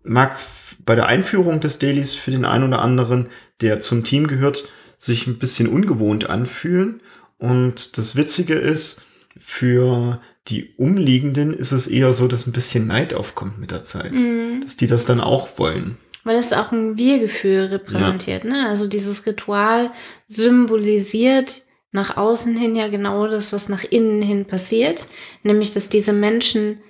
mag 0.02 0.36
bei 0.84 0.94
der 0.94 1.06
Einführung 1.06 1.60
des 1.60 1.78
Dailies 1.78 2.14
für 2.14 2.30
den 2.30 2.44
einen 2.44 2.64
oder 2.64 2.82
anderen, 2.82 3.28
der 3.60 3.80
zum 3.80 4.04
Team 4.04 4.26
gehört, 4.26 4.64
sich 4.96 5.26
ein 5.26 5.38
bisschen 5.38 5.68
ungewohnt 5.68 6.28
anfühlen. 6.28 7.02
Und 7.44 7.98
das 7.98 8.16
Witzige 8.16 8.54
ist, 8.54 9.02
für 9.38 10.22
die 10.48 10.74
Umliegenden 10.78 11.52
ist 11.52 11.72
es 11.72 11.86
eher 11.86 12.14
so, 12.14 12.26
dass 12.26 12.46
ein 12.46 12.52
bisschen 12.52 12.86
Neid 12.86 13.12
aufkommt 13.12 13.58
mit 13.58 13.70
der 13.70 13.84
Zeit. 13.84 14.12
Mhm. 14.12 14.62
Dass 14.62 14.76
die 14.76 14.86
das 14.86 15.04
dann 15.04 15.20
auch 15.20 15.58
wollen. 15.58 15.98
Weil 16.24 16.38
es 16.38 16.54
auch 16.54 16.72
ein 16.72 16.96
Wir-Gefühl 16.96 17.66
repräsentiert. 17.66 18.44
Ne? 18.44 18.66
Also 18.66 18.86
dieses 18.86 19.26
Ritual 19.26 19.90
symbolisiert 20.26 21.62
nach 21.92 22.16
außen 22.16 22.56
hin 22.56 22.76
ja 22.76 22.88
genau 22.88 23.28
das, 23.28 23.52
was 23.52 23.68
nach 23.68 23.84
innen 23.84 24.22
hin 24.22 24.46
passiert. 24.46 25.06
Nämlich, 25.42 25.70
dass 25.72 25.90
diese 25.90 26.14
Menschen 26.14 26.80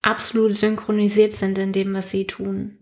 absolut 0.00 0.56
synchronisiert 0.56 1.34
sind 1.34 1.58
in 1.58 1.72
dem, 1.72 1.92
was 1.92 2.10
sie 2.10 2.26
tun. 2.26 2.78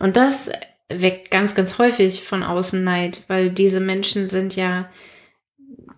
Und 0.00 0.16
das 0.16 0.50
weckt 0.88 1.30
ganz, 1.30 1.54
ganz 1.54 1.78
häufig 1.78 2.20
von 2.22 2.42
außen 2.42 2.82
Neid, 2.82 3.22
weil 3.28 3.50
diese 3.50 3.80
Menschen 3.80 4.28
sind 4.28 4.56
ja, 4.56 4.90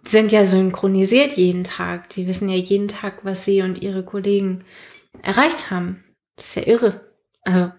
sind 0.05 0.33
ja 0.33 0.45
synchronisiert 0.45 1.35
jeden 1.37 1.65
Tag. 1.65 2.09
Die 2.11 2.27
wissen 2.27 2.49
ja 2.49 2.57
jeden 2.57 2.89
Tag, 2.89 3.25
was 3.25 3.45
sie 3.45 3.63
und 3.63 3.83
ihre 3.83 4.05
Kollegen 4.05 4.65
erreicht 5.23 5.71
haben. 5.71 6.05
Das 6.37 6.49
ist 6.49 6.55
ja 6.57 6.67
irre. 6.67 7.01
Also, 7.43 7.73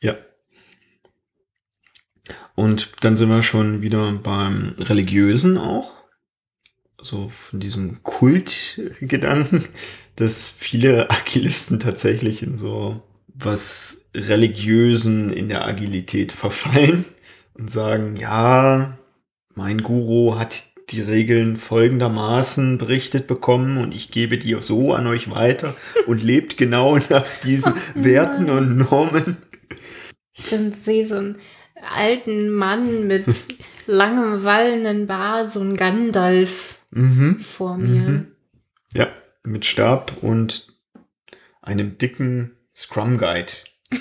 Ja. 0.00 0.16
Und 2.54 2.92
dann 3.00 3.16
sind 3.16 3.28
wir 3.28 3.42
schon 3.42 3.82
wieder 3.82 4.12
beim 4.12 4.74
Religiösen 4.78 5.58
auch. 5.58 5.94
Also 6.98 7.28
von 7.28 7.60
diesem 7.60 8.02
Kultgedanken, 8.02 9.64
dass 10.16 10.50
viele 10.50 11.10
Agilisten 11.10 11.80
tatsächlich 11.80 12.42
in 12.42 12.56
so 12.56 13.02
was 13.26 14.00
Religiösen 14.14 15.30
in 15.30 15.48
der 15.48 15.66
Agilität 15.66 16.32
verfallen 16.32 17.04
und 17.54 17.70
sagen, 17.70 18.16
ja, 18.16 18.96
mein 19.54 19.82
Guru 19.82 20.38
hat 20.38 20.64
die 20.90 21.00
Regeln 21.00 21.56
folgendermaßen 21.56 22.76
berichtet 22.78 23.26
bekommen 23.26 23.78
und 23.78 23.94
ich 23.94 24.10
gebe 24.10 24.36
die 24.38 24.56
so 24.60 24.92
an 24.92 25.06
euch 25.06 25.30
weiter 25.30 25.74
und 26.06 26.22
lebt 26.22 26.56
genau 26.56 26.98
nach 26.98 27.24
diesen 27.42 27.74
Werten 27.94 28.50
und 28.50 28.76
Normen. 28.76 29.38
Ich 30.32 30.44
sehe 30.44 31.06
so 31.06 31.16
einen 31.16 31.36
alten 31.94 32.50
Mann 32.50 33.06
mit 33.06 33.26
langem 33.86 34.44
wallenden 34.44 35.06
Bart, 35.06 35.50
so 35.52 35.60
ein 35.60 35.74
Gandalf 35.74 36.78
Mhm. 36.90 37.40
vor 37.40 37.76
mir. 37.76 38.02
Mhm. 38.02 38.26
Ja, 38.94 39.08
mit 39.42 39.64
Stab 39.64 40.12
und 40.22 40.68
einem 41.60 41.98
dicken 41.98 42.52
Scrum 42.74 43.18
Guide. 43.18 43.52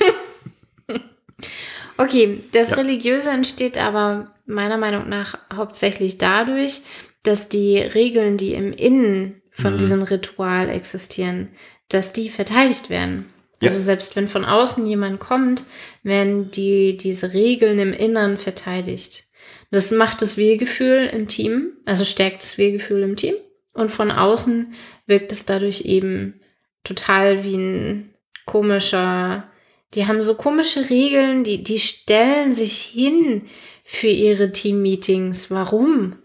Okay, 1.97 2.41
das 2.51 2.71
Ja. 2.71 2.77
Religiöse 2.77 3.29
entsteht 3.29 3.77
aber 3.77 4.32
meiner 4.45 4.77
Meinung 4.77 5.09
nach 5.09 5.37
hauptsächlich 5.53 6.17
dadurch, 6.17 6.81
dass 7.23 7.49
die 7.49 7.77
Regeln, 7.77 8.37
die 8.37 8.53
im 8.53 8.73
Innen 8.73 9.41
von 9.49 9.73
Mhm. 9.73 9.77
diesem 9.77 10.01
Ritual 10.03 10.69
existieren, 10.69 11.49
dass 11.89 12.11
die 12.13 12.29
verteidigt 12.29 12.89
werden. 12.89 13.29
Ja. 13.61 13.69
Also 13.69 13.81
selbst 13.81 14.15
wenn 14.15 14.27
von 14.27 14.43
außen 14.45 14.85
jemand 14.85 15.19
kommt, 15.19 15.63
werden 16.01 16.51
die, 16.51 16.97
diese 16.97 17.33
Regeln 17.33 17.79
im 17.79 17.93
Innern 17.93 18.37
verteidigt. 18.37 19.25
Das 19.71 19.91
macht 19.91 20.21
das 20.21 20.37
Wir-Gefühl 20.37 21.09
im 21.11 21.27
Team, 21.27 21.71
also 21.85 22.03
stärkt 22.03 22.43
das 22.43 22.57
Wir-Gefühl 22.57 23.03
im 23.03 23.15
Team. 23.15 23.35
Und 23.73 23.89
von 23.89 24.11
außen 24.11 24.73
wirkt 25.07 25.31
es 25.31 25.45
dadurch 25.45 25.85
eben 25.85 26.41
total 26.83 27.43
wie 27.43 27.55
ein 27.55 28.13
komischer, 28.45 29.49
die 29.93 30.05
haben 30.07 30.21
so 30.21 30.35
komische 30.35 30.89
Regeln, 30.89 31.43
die, 31.43 31.63
die 31.63 31.79
stellen 31.79 32.53
sich 32.53 32.81
hin 32.81 33.43
für 33.83 34.07
ihre 34.07 34.51
Team-Meetings. 34.51 35.51
Warum? 35.51 36.15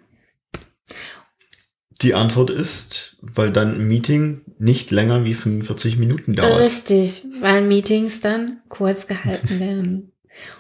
Die 2.01 2.15
Antwort 2.15 2.51
ist, 2.51 3.17
weil 3.21 3.51
dann 3.51 3.75
ein 3.75 3.89
Meeting 3.89 4.43
nicht 4.59 4.93
länger 4.93 5.25
wie 5.25 5.35
45 5.35 5.99
Minuten 5.99 6.35
dauert. 6.35 6.61
Richtig, 6.61 7.25
weil 7.41 7.63
Meetings 7.63 8.21
dann 8.21 8.61
kurz 8.69 9.07
gehalten 9.09 9.61
werden. 9.61 10.13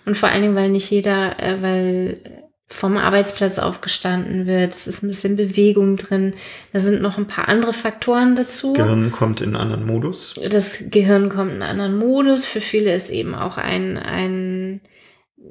Und 0.05 0.17
vor 0.17 0.29
allen 0.29 0.43
Dingen, 0.43 0.57
weil 0.57 0.71
nicht 0.71 0.91
jeder, 0.91 1.41
äh, 1.41 1.63
weil 1.63 2.39
vom 2.71 2.99
Arbeitsplatz 2.99 3.59
aufgestanden 3.59 4.47
wird. 4.47 4.75
Es 4.75 4.87
ist 4.87 5.03
ein 5.03 5.09
bisschen 5.09 5.37
Bewegung 5.37 5.97
drin. 5.97 6.35
Da 6.73 6.81
sind 6.81 7.01
noch 7.01 7.17
ein 7.17 7.27
paar 7.27 7.49
andere 7.49 7.73
Faktoren 7.73 8.35
dazu. 8.35 8.75
Gehirn 8.75 9.11
kommt 9.11 9.41
in 9.41 9.49
einen 9.49 9.57
anderen 9.57 9.87
Modus. 9.87 10.35
das 10.51 10.85
Gehirn 10.91 11.31
kommt 11.31 11.53
in 11.53 11.63
einen 11.63 11.81
anderen 11.81 11.99
Modus. 11.99 12.45
Für 12.45 12.61
viele 12.61 12.95
ist 12.95 13.09
eben 13.09 13.35
auch 13.35 13.57
ein, 13.57 13.97
ein, 13.97 14.83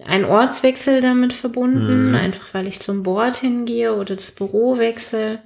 ein 0.06 0.26
Ortswechsel 0.26 1.02
damit 1.02 1.34
verbunden, 1.34 2.10
Mhm. 2.10 2.16
einfach 2.16 2.54
weil 2.54 2.68
ich 2.68 2.80
zum 2.80 3.04
Board 3.04 3.36
hingehe 3.38 3.96
oder 3.96 4.16
das 4.16 4.32
Büro 4.32 4.78
wechsle. 4.78 5.40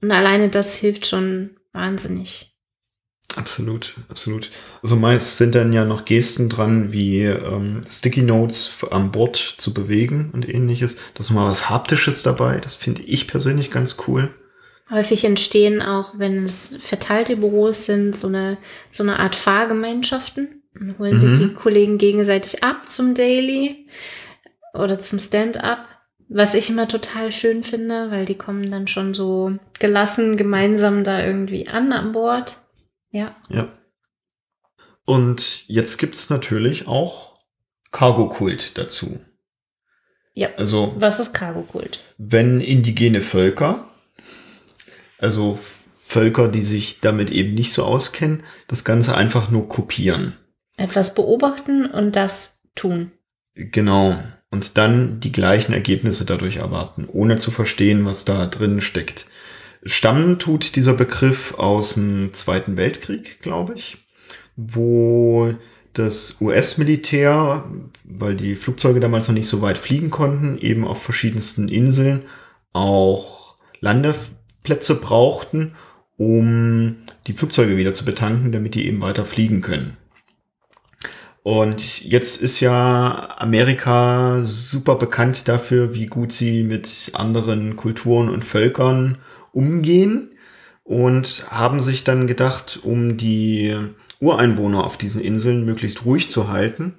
Und 0.00 0.10
alleine 0.12 0.48
das 0.50 0.76
hilft 0.76 1.06
schon 1.06 1.56
wahnsinnig. 1.72 2.50
Absolut, 3.36 3.96
absolut. 4.08 4.50
Also 4.82 4.96
meist 4.96 5.38
sind 5.38 5.54
dann 5.54 5.72
ja 5.72 5.84
noch 5.84 6.04
Gesten 6.04 6.48
dran, 6.48 6.92
wie 6.92 7.22
ähm, 7.22 7.80
Sticky 7.88 8.22
Notes 8.22 8.76
am 8.90 9.10
Board 9.10 9.54
zu 9.56 9.74
bewegen 9.74 10.30
und 10.32 10.48
ähnliches. 10.48 10.96
Da 11.14 11.20
ist 11.20 11.30
mal 11.30 11.48
was 11.48 11.68
Haptisches 11.68 12.22
dabei. 12.22 12.58
Das 12.60 12.74
finde 12.74 13.02
ich 13.02 13.26
persönlich 13.26 13.70
ganz 13.70 13.96
cool. 14.06 14.30
Häufig 14.90 15.24
entstehen 15.24 15.80
auch, 15.80 16.18
wenn 16.18 16.44
es 16.44 16.76
verteilte 16.76 17.36
Büros 17.36 17.86
sind, 17.86 18.14
so 18.16 18.28
eine, 18.28 18.58
so 18.90 19.02
eine 19.02 19.18
Art 19.18 19.34
Fahrgemeinschaften. 19.34 20.62
Dann 20.74 20.98
holen 20.98 21.20
sich 21.20 21.32
Mhm. 21.32 21.38
die 21.38 21.54
Kollegen 21.54 21.98
gegenseitig 21.98 22.62
ab 22.64 22.88
zum 22.90 23.14
Daily 23.14 23.88
oder 24.72 25.00
zum 25.00 25.18
Stand-up. 25.18 25.86
Was 26.28 26.54
ich 26.54 26.70
immer 26.70 26.88
total 26.88 27.30
schön 27.32 27.62
finde, 27.62 28.10
weil 28.10 28.24
die 28.24 28.36
kommen 28.36 28.70
dann 28.70 28.88
schon 28.88 29.14
so 29.14 29.56
gelassen 29.78 30.36
gemeinsam 30.36 31.04
da 31.04 31.24
irgendwie 31.24 31.68
an 31.68 31.92
an 31.92 32.12
Bord. 32.12 32.56
Ja. 33.10 33.34
Ja. 33.48 33.68
Und 35.04 35.68
jetzt 35.68 35.98
gibt's 35.98 36.30
natürlich 36.30 36.88
auch 36.88 37.38
Cargo-Kult 37.92 38.78
dazu. 38.78 39.20
Ja. 40.32 40.48
Also 40.56 40.94
Was 40.96 41.20
ist 41.20 41.32
Cargo-Kult? 41.34 42.00
wenn 42.18 42.60
indigene 42.60 43.20
Völker, 43.20 43.86
also 45.18 45.58
Völker, 46.06 46.48
die 46.48 46.62
sich 46.62 47.00
damit 47.00 47.30
eben 47.30 47.54
nicht 47.54 47.72
so 47.72 47.84
auskennen, 47.84 48.42
das 48.66 48.84
Ganze 48.84 49.14
einfach 49.14 49.50
nur 49.50 49.68
kopieren. 49.68 50.36
Etwas 50.76 51.14
beobachten 51.14 51.86
und 51.86 52.16
das 52.16 52.62
tun. 52.74 53.12
Genau. 53.54 54.18
Und 54.50 54.76
dann 54.78 55.20
die 55.20 55.32
gleichen 55.32 55.72
Ergebnisse 55.72 56.24
dadurch 56.24 56.56
erwarten, 56.56 57.08
ohne 57.10 57.38
zu 57.38 57.50
verstehen, 57.50 58.04
was 58.04 58.24
da 58.24 58.46
drin 58.46 58.80
steckt. 58.80 59.26
Stammen 59.84 60.38
tut 60.38 60.76
dieser 60.76 60.94
Begriff 60.94 61.54
aus 61.54 61.94
dem 61.94 62.32
Zweiten 62.32 62.76
Weltkrieg, 62.76 63.40
glaube 63.40 63.74
ich, 63.74 63.98
wo 64.56 65.54
das 65.92 66.38
US-Militär, 66.40 67.64
weil 68.04 68.34
die 68.34 68.56
Flugzeuge 68.56 69.00
damals 69.00 69.28
noch 69.28 69.34
nicht 69.34 69.48
so 69.48 69.62
weit 69.62 69.78
fliegen 69.78 70.10
konnten, 70.10 70.58
eben 70.58 70.86
auf 70.86 71.02
verschiedensten 71.02 71.68
Inseln 71.68 72.22
auch 72.72 73.56
Landeplätze 73.80 74.96
brauchten, 75.00 75.74
um 76.16 76.96
die 77.26 77.32
Flugzeuge 77.32 77.76
wieder 77.76 77.94
zu 77.94 78.04
betanken, 78.04 78.52
damit 78.52 78.74
die 78.74 78.86
eben 78.86 79.00
weiter 79.00 79.24
fliegen 79.24 79.60
können. 79.60 79.96
Und 81.44 82.02
jetzt 82.02 82.40
ist 82.40 82.60
ja 82.60 83.36
Amerika 83.36 84.40
super 84.44 84.94
bekannt 84.94 85.46
dafür, 85.46 85.94
wie 85.94 86.06
gut 86.06 86.32
sie 86.32 86.62
mit 86.62 87.10
anderen 87.12 87.76
Kulturen 87.76 88.30
und 88.30 88.46
Völkern 88.46 89.18
umgehen 89.52 90.30
und 90.84 91.46
haben 91.50 91.82
sich 91.82 92.02
dann 92.02 92.26
gedacht, 92.26 92.80
um 92.82 93.18
die 93.18 93.76
Ureinwohner 94.20 94.84
auf 94.84 94.96
diesen 94.96 95.20
Inseln 95.20 95.66
möglichst 95.66 96.06
ruhig 96.06 96.30
zu 96.30 96.48
halten, 96.48 96.94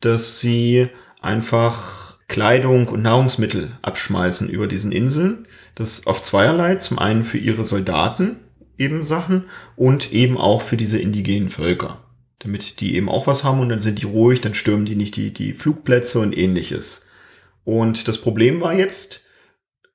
dass 0.00 0.38
sie 0.38 0.88
einfach 1.22 2.18
Kleidung 2.28 2.88
und 2.88 3.00
Nahrungsmittel 3.00 3.70
abschmeißen 3.80 4.50
über 4.50 4.66
diesen 4.66 4.92
Inseln. 4.92 5.48
Das 5.76 6.06
auf 6.06 6.20
zweierlei. 6.20 6.74
Zum 6.74 6.98
einen 6.98 7.24
für 7.24 7.38
ihre 7.38 7.64
Soldaten 7.64 8.36
eben 8.76 9.02
Sachen 9.02 9.44
und 9.76 10.12
eben 10.12 10.36
auch 10.36 10.60
für 10.60 10.76
diese 10.76 10.98
indigenen 10.98 11.48
Völker 11.48 12.04
damit 12.40 12.80
die 12.80 12.94
eben 12.94 13.08
auch 13.08 13.26
was 13.26 13.44
haben 13.44 13.60
und 13.60 13.68
dann 13.68 13.80
sind 13.80 14.00
die 14.00 14.06
ruhig, 14.06 14.40
dann 14.40 14.54
stürmen 14.54 14.86
die 14.86 14.94
nicht 14.94 15.16
die, 15.16 15.32
die 15.32 15.52
Flugplätze 15.52 16.20
und 16.20 16.36
ähnliches. 16.36 17.08
Und 17.64 18.08
das 18.08 18.18
Problem 18.18 18.60
war 18.60 18.74
jetzt, 18.74 19.22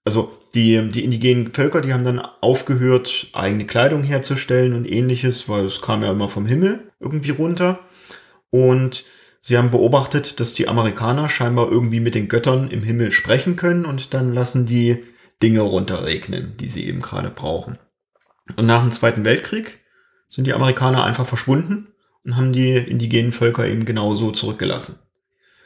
also 0.04 0.38
die, 0.54 0.90
die 0.90 1.04
indigenen 1.04 1.52
Völker, 1.52 1.82
die 1.82 1.94
haben 1.94 2.04
dann 2.04 2.20
aufgehört, 2.20 3.30
eigene 3.34 3.66
Kleidung 3.66 4.04
herzustellen 4.04 4.74
und 4.74 4.86
ähnliches, 4.86 5.50
weil 5.50 5.66
es 5.66 5.82
kam 5.82 6.04
ja 6.04 6.12
immer 6.12 6.30
vom 6.30 6.46
Himmel 6.46 6.92
irgendwie 7.00 7.32
runter. 7.32 7.80
Und 8.52 9.06
sie 9.40 9.58
haben 9.58 9.72
beobachtet, 9.72 10.40
dass 10.40 10.54
die 10.54 10.68
Amerikaner 10.68 11.30
scheinbar 11.30 11.72
irgendwie 11.72 12.02
mit 12.02 12.14
den 12.14 12.28
Göttern 12.28 12.70
im 12.70 12.84
Himmel 12.84 13.12
sprechen 13.12 13.56
können 13.56 13.86
und 13.86 14.14
dann 14.14 14.34
lassen 14.34 14.66
die 14.66 15.04
Dinge 15.42 15.62
runterregnen, 15.62 16.56
die 16.58 16.68
sie 16.68 16.86
eben 16.86 17.02
gerade 17.02 17.32
brauchen. 17.32 17.80
Und 18.56 18.66
nach 18.66 18.82
dem 18.82 18.92
Zweiten 18.92 19.26
Weltkrieg 19.26 19.80
sind 20.30 20.46
die 20.46 20.54
Amerikaner 20.54 21.04
einfach 21.04 21.26
verschwunden 21.26 21.88
und 22.26 22.38
haben 22.38 22.54
die 22.54 22.76
indigenen 22.76 23.32
Völker 23.32 23.68
eben 23.68 23.86
genauso 23.86 24.32
zurückgelassen. 24.32 25.00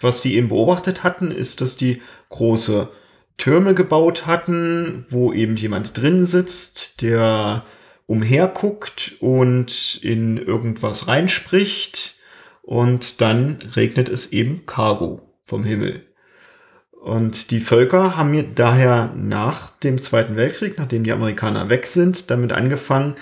Was 0.02 0.22
die 0.22 0.36
eben 0.36 0.50
beobachtet 0.50 1.04
hatten, 1.04 1.32
ist, 1.32 1.62
dass 1.62 1.78
die 1.78 2.02
große 2.30 2.90
Türme 3.38 3.74
gebaut 3.74 4.26
hatten, 4.26 5.06
wo 5.10 5.32
eben 5.32 5.58
jemand 5.58 5.98
drin 5.98 6.26
sitzt, 6.26 7.02
der 7.02 7.64
umherguckt 8.06 9.16
und 9.20 10.00
in 10.02 10.38
irgendwas 10.38 11.08
reinspricht 11.08 12.16
und 12.62 13.22
dann 13.22 13.60
regnet 13.76 14.10
es 14.10 14.32
eben 14.32 14.66
Cargo 14.66 15.34
vom 15.44 15.64
Himmel. 15.64 16.04
Und 16.92 17.52
die 17.52 17.62
Völker 17.62 18.18
haben 18.18 18.56
daher 18.56 19.14
nach 19.16 19.70
dem 19.70 20.02
Zweiten 20.02 20.36
Weltkrieg, 20.36 20.78
nachdem 20.78 21.04
die 21.04 21.14
Amerikaner 21.14 21.70
weg 21.70 21.86
sind, 21.88 22.30
damit 22.32 22.52
angefangen, 22.52 23.16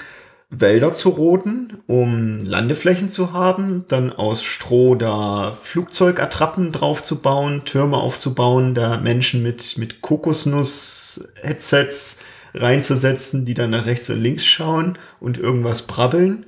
Wälder 0.49 0.93
zu 0.93 1.09
roden, 1.09 1.83
um 1.87 2.37
Landeflächen 2.39 3.09
zu 3.09 3.33
haben, 3.33 3.83
dann 3.87 4.13
aus 4.13 4.43
Stroh 4.43 4.93
da 4.95 5.57
Flugzeugattrappen 5.61 6.71
drauf 6.71 7.03
zu 7.03 7.19
bauen, 7.19 7.65
Türme 7.65 7.97
aufzubauen, 7.97 8.73
da 8.75 8.97
Menschen 8.97 9.43
mit, 9.43 9.77
mit 9.77 10.01
Kokosnuss-Headsets 10.01 12.17
reinzusetzen, 12.53 13.45
die 13.45 13.53
dann 13.53 13.71
nach 13.71 13.85
rechts 13.85 14.09
und 14.09 14.21
links 14.21 14.45
schauen 14.45 14.97
und 15.19 15.37
irgendwas 15.37 15.81
brabbeln 15.83 16.45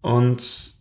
und 0.00 0.74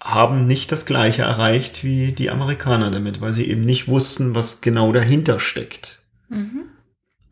haben 0.00 0.46
nicht 0.46 0.70
das 0.70 0.84
gleiche 0.84 1.22
erreicht 1.22 1.82
wie 1.82 2.12
die 2.12 2.30
Amerikaner 2.30 2.90
damit, 2.90 3.22
weil 3.22 3.32
sie 3.32 3.48
eben 3.48 3.62
nicht 3.62 3.88
wussten, 3.88 4.34
was 4.34 4.60
genau 4.60 4.92
dahinter 4.92 5.40
steckt. 5.40 6.02
Mhm. 6.28 6.64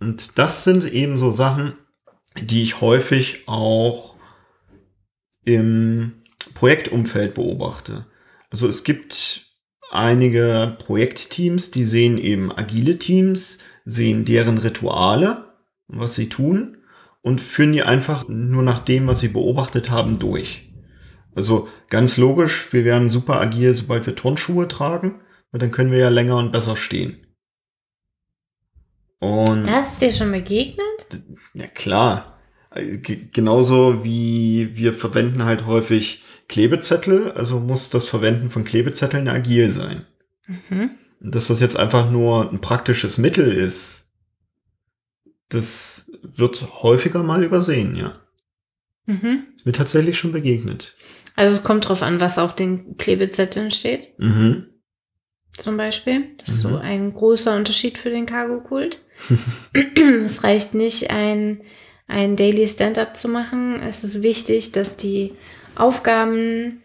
Und 0.00 0.38
das 0.38 0.64
sind 0.64 0.90
eben 0.90 1.18
so 1.18 1.30
Sachen, 1.30 1.74
die 2.40 2.62
ich 2.62 2.80
häufig 2.80 3.44
auch 3.46 4.16
im 5.44 6.22
Projektumfeld 6.54 7.34
beobachte. 7.34 8.06
Also 8.50 8.68
es 8.68 8.84
gibt 8.84 9.46
einige 9.90 10.76
Projektteams, 10.78 11.70
die 11.70 11.84
sehen 11.84 12.18
eben 12.18 12.50
agile 12.50 12.98
Teams, 12.98 13.58
sehen 13.84 14.24
deren 14.24 14.58
Rituale, 14.58 15.52
was 15.88 16.14
sie 16.14 16.28
tun 16.28 16.78
und 17.20 17.40
führen 17.40 17.72
die 17.72 17.82
einfach 17.82 18.28
nur 18.28 18.62
nach 18.62 18.80
dem, 18.80 19.06
was 19.06 19.20
sie 19.20 19.28
beobachtet 19.28 19.90
haben, 19.90 20.18
durch. 20.18 20.72
Also 21.34 21.68
ganz 21.88 22.16
logisch, 22.16 22.72
wir 22.72 22.84
werden 22.84 23.08
super 23.08 23.40
agil, 23.40 23.72
sobald 23.74 24.06
wir 24.06 24.14
Turnschuhe 24.14 24.68
tragen, 24.68 25.20
weil 25.50 25.60
dann 25.60 25.70
können 25.70 25.92
wir 25.92 25.98
ja 25.98 26.08
länger 26.08 26.36
und 26.36 26.52
besser 26.52 26.76
stehen. 26.76 27.26
Und 29.22 29.68
das 29.68 29.92
ist 29.92 30.02
dir 30.02 30.10
schon 30.10 30.32
begegnet? 30.32 31.22
Ja 31.54 31.68
klar. 31.68 32.40
Äh, 32.74 32.96
genauso 32.96 34.02
wie 34.02 34.70
wir 34.74 34.94
verwenden 34.94 35.44
halt 35.44 35.64
häufig 35.64 36.24
Klebezettel, 36.48 37.30
also 37.30 37.60
muss 37.60 37.88
das 37.88 38.08
Verwenden 38.08 38.50
von 38.50 38.64
Klebezetteln 38.64 39.28
agil 39.28 39.70
sein. 39.70 40.06
Mhm. 40.48 40.90
Dass 41.20 41.46
das 41.46 41.60
jetzt 41.60 41.76
einfach 41.76 42.10
nur 42.10 42.50
ein 42.50 42.60
praktisches 42.60 43.16
Mittel 43.16 43.52
ist, 43.52 44.10
das 45.50 46.10
wird 46.20 46.82
häufiger 46.82 47.22
mal 47.22 47.44
übersehen, 47.44 47.94
ja. 47.94 48.14
Mhm. 49.06 49.46
Ist 49.54 49.66
mir 49.66 49.72
tatsächlich 49.72 50.18
schon 50.18 50.32
begegnet. 50.32 50.96
Also 51.36 51.54
es 51.54 51.62
kommt 51.62 51.88
drauf 51.88 52.02
an, 52.02 52.20
was 52.20 52.38
auf 52.38 52.56
den 52.56 52.96
Klebezetteln 52.96 53.70
steht. 53.70 54.18
Mhm. 54.18 54.66
Zum 55.58 55.76
Beispiel. 55.76 56.24
Das 56.38 56.48
ist 56.48 56.64
mhm. 56.64 56.70
so 56.70 56.76
ein 56.78 57.14
großer 57.14 57.54
Unterschied 57.56 57.98
für 57.98 58.10
den 58.10 58.26
Cargo-Kult. 58.26 59.00
es 60.24 60.44
reicht 60.44 60.74
nicht, 60.74 61.10
ein, 61.10 61.60
ein 62.08 62.36
Daily 62.36 62.66
Stand-up 62.66 63.16
zu 63.16 63.28
machen. 63.28 63.80
Es 63.80 64.02
ist 64.02 64.22
wichtig, 64.22 64.72
dass 64.72 64.96
die 64.96 65.32
Aufgaben, 65.74 66.82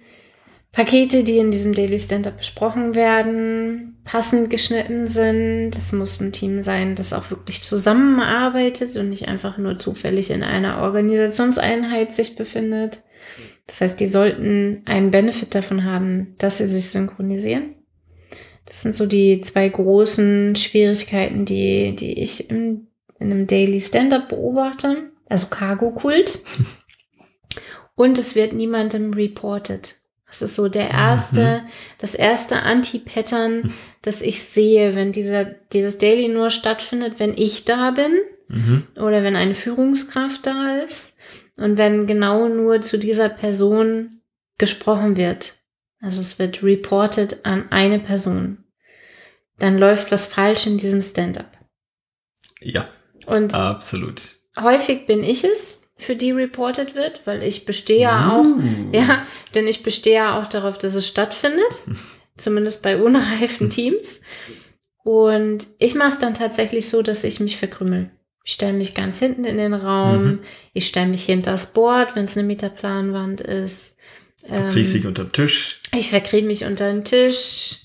Pakete, 0.73 1.23
die 1.23 1.37
in 1.37 1.49
diesem 1.49 1.73
Daily 1.73 1.99
Stand-up 1.99 2.37
besprochen 2.37 2.93
werden, 2.93 3.97
passend 4.03 4.49
geschnitten 4.49 5.07
sind. 5.07 5.71
Es 5.75 5.91
muss 5.91 6.19
ein 6.19 6.33
Team 6.33 6.61
sein, 6.61 6.95
das 6.95 7.13
auch 7.13 7.31
wirklich 7.31 7.63
zusammenarbeitet 7.63 8.95
und 8.97 9.09
nicht 9.09 9.27
einfach 9.27 9.57
nur 9.57 9.77
zufällig 9.77 10.29
in 10.29 10.43
einer 10.43 10.81
Organisationseinheit 10.81 12.13
sich 12.13 12.35
befindet. 12.35 12.99
Das 13.65 13.81
heißt, 13.81 13.99
die 13.99 14.07
sollten 14.07 14.81
einen 14.85 15.11
Benefit 15.11 15.55
davon 15.55 15.83
haben, 15.83 16.35
dass 16.37 16.59
sie 16.59 16.67
sich 16.67 16.89
synchronisieren. 16.89 17.76
Das 18.67 18.81
sind 18.81 18.95
so 18.95 19.05
die 19.05 19.39
zwei 19.39 19.69
großen 19.69 20.55
Schwierigkeiten, 20.55 21.45
die, 21.45 21.95
die 21.95 22.21
ich 22.21 22.49
im, 22.49 22.87
in 23.17 23.31
einem 23.31 23.47
Daily 23.47 23.79
Stand-up 23.79 24.29
beobachte. 24.29 25.09
Also 25.27 25.47
Cargo-Kult. 25.47 26.39
Und 27.95 28.19
es 28.19 28.35
wird 28.35 28.53
niemandem 28.53 29.13
reported. 29.13 29.95
Das 30.27 30.41
ist 30.41 30.55
so 30.55 30.67
der 30.67 30.91
erste, 30.91 31.61
mhm. 31.61 31.69
das 31.99 32.13
erste 32.13 32.61
Anti-Pattern, 32.61 33.73
das 34.01 34.21
ich 34.21 34.43
sehe, 34.43 34.93
wenn 34.93 35.11
dieser, 35.11 35.45
dieses 35.45 35.97
Daily 35.97 36.27
nur 36.27 36.49
stattfindet, 36.49 37.19
wenn 37.19 37.33
ich 37.35 37.65
da 37.65 37.91
bin 37.91 38.19
mhm. 38.49 38.83
oder 38.95 39.23
wenn 39.23 39.35
eine 39.35 39.55
Führungskraft 39.55 40.45
da 40.45 40.77
ist 40.77 41.15
und 41.57 41.77
wenn 41.77 42.07
genau 42.07 42.49
nur 42.49 42.81
zu 42.81 42.99
dieser 42.99 43.29
Person 43.29 44.21
gesprochen 44.57 45.17
wird. 45.17 45.55
Also 45.99 46.21
es 46.21 46.39
wird 46.39 46.63
reported 46.63 47.45
an 47.45 47.71
eine 47.71 47.99
Person. 47.99 48.63
Dann 49.59 49.77
läuft 49.77 50.11
was 50.11 50.25
falsch 50.25 50.67
in 50.67 50.77
diesem 50.77 51.01
Stand-up. 51.01 51.57
Ja. 52.61 52.89
Und 53.25 53.53
absolut. 53.53 54.37
Häufig 54.59 55.05
bin 55.05 55.23
ich 55.23 55.43
es, 55.43 55.81
für 55.97 56.15
die 56.15 56.31
reported 56.31 56.95
wird, 56.95 57.21
weil 57.25 57.43
ich 57.43 57.65
bestehe 57.65 58.01
ja 58.01 58.31
auch, 58.31 58.43
uh. 58.43 58.61
ja, 58.91 59.25
denn 59.55 59.67
ich 59.67 59.83
bestehe 59.83 60.15
ja 60.15 60.39
auch 60.39 60.47
darauf, 60.47 60.77
dass 60.77 60.95
es 60.95 61.07
stattfindet, 61.07 61.83
zumindest 62.37 62.81
bei 62.81 63.01
unreifen 63.01 63.69
Teams. 63.69 64.21
Und 65.03 65.67
ich 65.79 65.95
mache 65.95 66.09
es 66.09 66.19
dann 66.19 66.33
tatsächlich 66.33 66.89
so, 66.89 67.01
dass 67.01 67.23
ich 67.23 67.39
mich 67.39 67.57
verkrümmel. 67.57 68.11
Ich 68.43 68.53
stelle 68.53 68.73
mich 68.73 68.93
ganz 68.93 69.19
hinten 69.19 69.43
in 69.43 69.57
den 69.57 69.73
Raum, 69.73 70.23
mhm. 70.23 70.39
ich 70.73 70.87
stelle 70.87 71.07
mich 71.07 71.25
hinter 71.25 71.51
das 71.51 71.73
Board, 71.73 72.15
wenn 72.15 72.25
es 72.25 72.37
eine 72.37 72.47
Metaplanwand 72.47 73.41
ist. 73.41 73.97
Du 74.47 74.69
kriegst 74.69 74.93
dich 74.93 75.05
unter 75.05 75.25
den 75.25 75.33
Tisch. 75.33 75.76
Ich 75.95 76.09
verkriege 76.09 76.47
mich 76.47 76.65
unter 76.65 76.91
den 76.91 77.03
Tisch. 77.03 77.81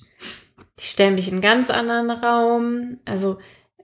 Ich 0.78 0.90
stelle 0.90 1.12
mich 1.12 1.28
in 1.28 1.34
einen 1.34 1.42
ganz 1.42 1.70
anderen 1.70 2.10
Raum. 2.10 2.98
Also 3.04 3.38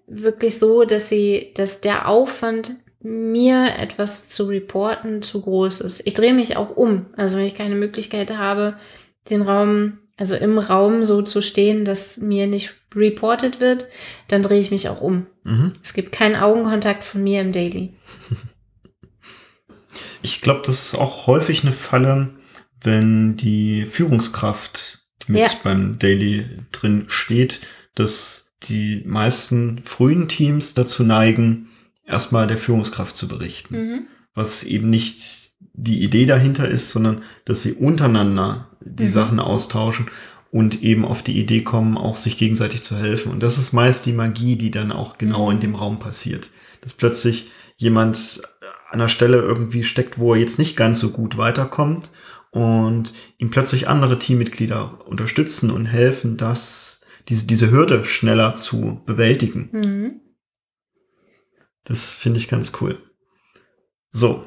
wirklich 0.06 0.58
so, 0.58 0.84
dass 0.84 1.08
sie, 1.08 1.52
dass 1.54 1.80
der 1.80 2.08
Aufwand 2.08 2.76
mir 3.00 3.74
etwas 3.78 4.28
zu 4.28 4.44
reporten 4.44 5.22
zu 5.22 5.42
groß 5.42 5.80
ist. 5.82 6.06
Ich 6.06 6.14
drehe 6.14 6.34
mich 6.34 6.56
auch 6.56 6.76
um. 6.76 7.06
Also 7.16 7.36
wenn 7.36 7.46
ich 7.46 7.54
keine 7.54 7.76
Möglichkeit 7.76 8.36
habe, 8.36 8.76
den 9.30 9.42
Raum, 9.42 9.98
also 10.16 10.34
im 10.34 10.58
Raum 10.58 11.04
so 11.04 11.22
zu 11.22 11.40
stehen, 11.40 11.84
dass 11.84 12.16
mir 12.16 12.46
nicht 12.46 12.74
reported 12.94 13.60
wird, 13.60 13.86
dann 14.26 14.42
drehe 14.42 14.58
ich 14.58 14.70
mich 14.70 14.88
auch 14.88 15.00
um. 15.00 15.26
Mhm. 15.44 15.74
Es 15.82 15.94
gibt 15.94 16.10
keinen 16.10 16.36
Augenkontakt 16.36 17.04
von 17.04 17.22
mir 17.22 17.40
im 17.40 17.52
Daily. 17.52 17.94
Ich 20.20 20.40
glaube, 20.40 20.62
das 20.66 20.86
ist 20.86 20.94
auch 20.98 21.28
häufig 21.28 21.62
eine 21.62 21.72
Falle, 21.72 22.30
wenn 22.82 23.36
die 23.36 23.86
Führungskraft 23.86 25.00
mit 25.26 25.40
ja. 25.40 25.50
beim 25.62 25.98
Daily 25.98 26.46
drin 26.72 27.04
steht, 27.08 27.60
dass 27.94 28.52
die 28.64 29.02
meisten 29.06 29.80
frühen 29.84 30.28
Teams 30.28 30.74
dazu 30.74 31.04
neigen, 31.04 31.68
erstmal 32.04 32.46
der 32.46 32.58
Führungskraft 32.58 33.16
zu 33.16 33.28
berichten. 33.28 33.76
Mhm. 33.76 34.00
Was 34.34 34.64
eben 34.64 34.90
nicht 34.90 35.50
die 35.72 36.02
Idee 36.02 36.26
dahinter 36.26 36.68
ist, 36.68 36.90
sondern 36.90 37.22
dass 37.44 37.62
sie 37.62 37.72
untereinander 37.72 38.68
die 38.80 39.04
mhm. 39.04 39.10
Sachen 39.10 39.40
austauschen 39.40 40.06
und 40.50 40.82
eben 40.82 41.04
auf 41.04 41.22
die 41.22 41.38
Idee 41.38 41.62
kommen, 41.62 41.96
auch 41.98 42.16
sich 42.16 42.36
gegenseitig 42.36 42.82
zu 42.82 42.96
helfen. 42.96 43.30
Und 43.30 43.42
das 43.42 43.58
ist 43.58 43.72
meist 43.72 44.06
die 44.06 44.12
Magie, 44.12 44.56
die 44.56 44.70
dann 44.70 44.92
auch 44.92 45.18
genau 45.18 45.46
mhm. 45.46 45.52
in 45.52 45.60
dem 45.60 45.74
Raum 45.74 45.98
passiert. 45.98 46.50
Dass 46.80 46.94
plötzlich 46.94 47.50
jemand 47.76 48.40
an 48.90 48.98
der 48.98 49.08
Stelle 49.08 49.38
irgendwie 49.38 49.84
steckt, 49.84 50.18
wo 50.18 50.32
er 50.34 50.40
jetzt 50.40 50.58
nicht 50.58 50.76
ganz 50.76 50.98
so 50.98 51.10
gut 51.10 51.36
weiterkommt 51.36 52.10
und 52.58 53.12
ihm 53.38 53.50
plötzlich 53.50 53.88
andere 53.88 54.18
Teammitglieder 54.18 55.06
unterstützen 55.06 55.70
und 55.70 55.86
helfen, 55.86 56.36
dass 56.36 57.00
diese, 57.28 57.46
diese 57.46 57.70
Hürde 57.70 58.04
schneller 58.04 58.54
zu 58.54 59.02
bewältigen. 59.06 59.68
Mhm. 59.72 60.20
Das 61.84 62.10
finde 62.10 62.38
ich 62.38 62.48
ganz 62.48 62.72
cool. 62.80 62.98
So, 64.10 64.44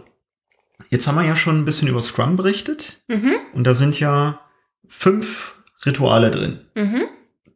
jetzt 0.89 1.08
haben 1.08 1.15
wir 1.15 1.26
ja 1.26 1.36
schon 1.36 1.60
ein 1.60 1.65
bisschen 1.65 1.88
über 1.88 2.02
Scrum 2.02 2.36
berichtet. 2.36 3.02
Mhm. 3.08 3.36
Und 3.54 3.63
da 3.63 3.74
sind 3.74 4.00
ja 4.00 4.41
fünf 4.88 5.56
Rituale 5.86 6.32
drin. 6.32 6.60
Mhm. 6.76 7.04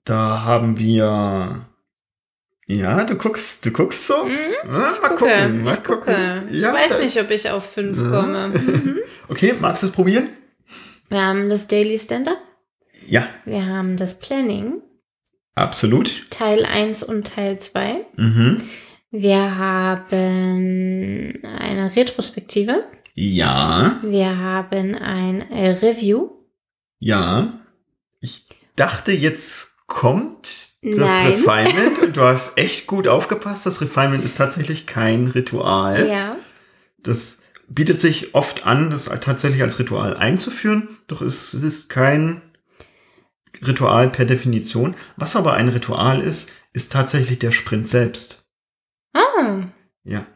Da 0.03 0.43
haben 0.43 0.77
wir. 0.79 1.67
Ja, 2.67 3.03
du 3.03 3.15
guckst, 3.15 3.63
du 3.65 3.71
guckst 3.71 4.07
so. 4.07 4.25
Mhm, 4.25 4.31
ja, 4.63 4.71
mal 4.71 4.89
gucke, 5.09 5.15
gucken, 5.17 5.63
mal 5.63 5.71
ich 5.71 5.83
gucken. 5.83 5.99
Gucke. 5.99 6.47
Ja, 6.49 6.69
ich 6.69 6.91
weiß 6.91 6.99
nicht, 6.99 7.21
ob 7.21 7.29
ich 7.29 7.49
auf 7.49 7.73
fünf 7.73 7.97
komme. 8.09 8.51
Mhm. 8.85 8.99
Okay, 9.27 9.53
magst 9.59 9.83
du 9.83 9.87
es 9.87 9.93
probieren? 9.93 10.29
Wir 11.09 11.21
haben 11.21 11.49
das 11.49 11.67
Daily 11.67 11.97
Stand-Up. 11.97 12.37
Ja. 13.07 13.27
Wir 13.45 13.65
haben 13.65 13.97
das 13.97 14.19
Planning. 14.19 14.81
Absolut. 15.53 16.29
Teil 16.29 16.65
1 16.65 17.03
und 17.03 17.27
Teil 17.27 17.59
2. 17.59 18.05
Mhm. 18.17 18.57
Wir 19.11 19.57
haben 19.57 21.39
eine 21.43 21.95
Retrospektive. 21.95 22.83
Ja. 23.13 24.01
Wir 24.03 24.37
haben 24.37 24.95
ein 24.95 25.41
Review. 25.41 26.29
Ja. 26.99 27.59
Ich 28.19 28.47
dachte, 28.75 29.13
jetzt 29.13 29.75
kommt 29.87 30.73
das 30.81 30.97
Nein. 30.97 31.27
Refinement 31.27 31.99
und 31.99 32.17
du 32.17 32.21
hast 32.23 32.57
echt 32.57 32.87
gut 32.87 33.07
aufgepasst. 33.07 33.65
Das 33.65 33.79
Refinement 33.79 34.23
ist 34.23 34.37
tatsächlich 34.37 34.85
kein 34.85 35.27
Ritual. 35.27 36.07
Ja. 36.09 36.35
Das 36.97 37.43
bietet 37.67 37.99
sich 37.99 38.35
oft 38.35 38.65
an, 38.65 38.89
das 38.89 39.05
tatsächlich 39.21 39.61
als 39.61 39.79
Ritual 39.79 40.15
einzuführen, 40.15 40.97
doch 41.07 41.21
es 41.21 41.53
ist 41.53 41.89
kein 41.89 42.41
Ritual 43.65 44.09
per 44.09 44.25
Definition. 44.25 44.95
Was 45.17 45.35
aber 45.35 45.53
ein 45.53 45.69
Ritual 45.69 46.21
ist, 46.21 46.51
ist 46.73 46.91
tatsächlich 46.91 47.39
der 47.39 47.51
Sprint 47.51 47.87
selbst. 47.87 48.45
Ah. 49.13 49.63
Ja. 50.03 50.27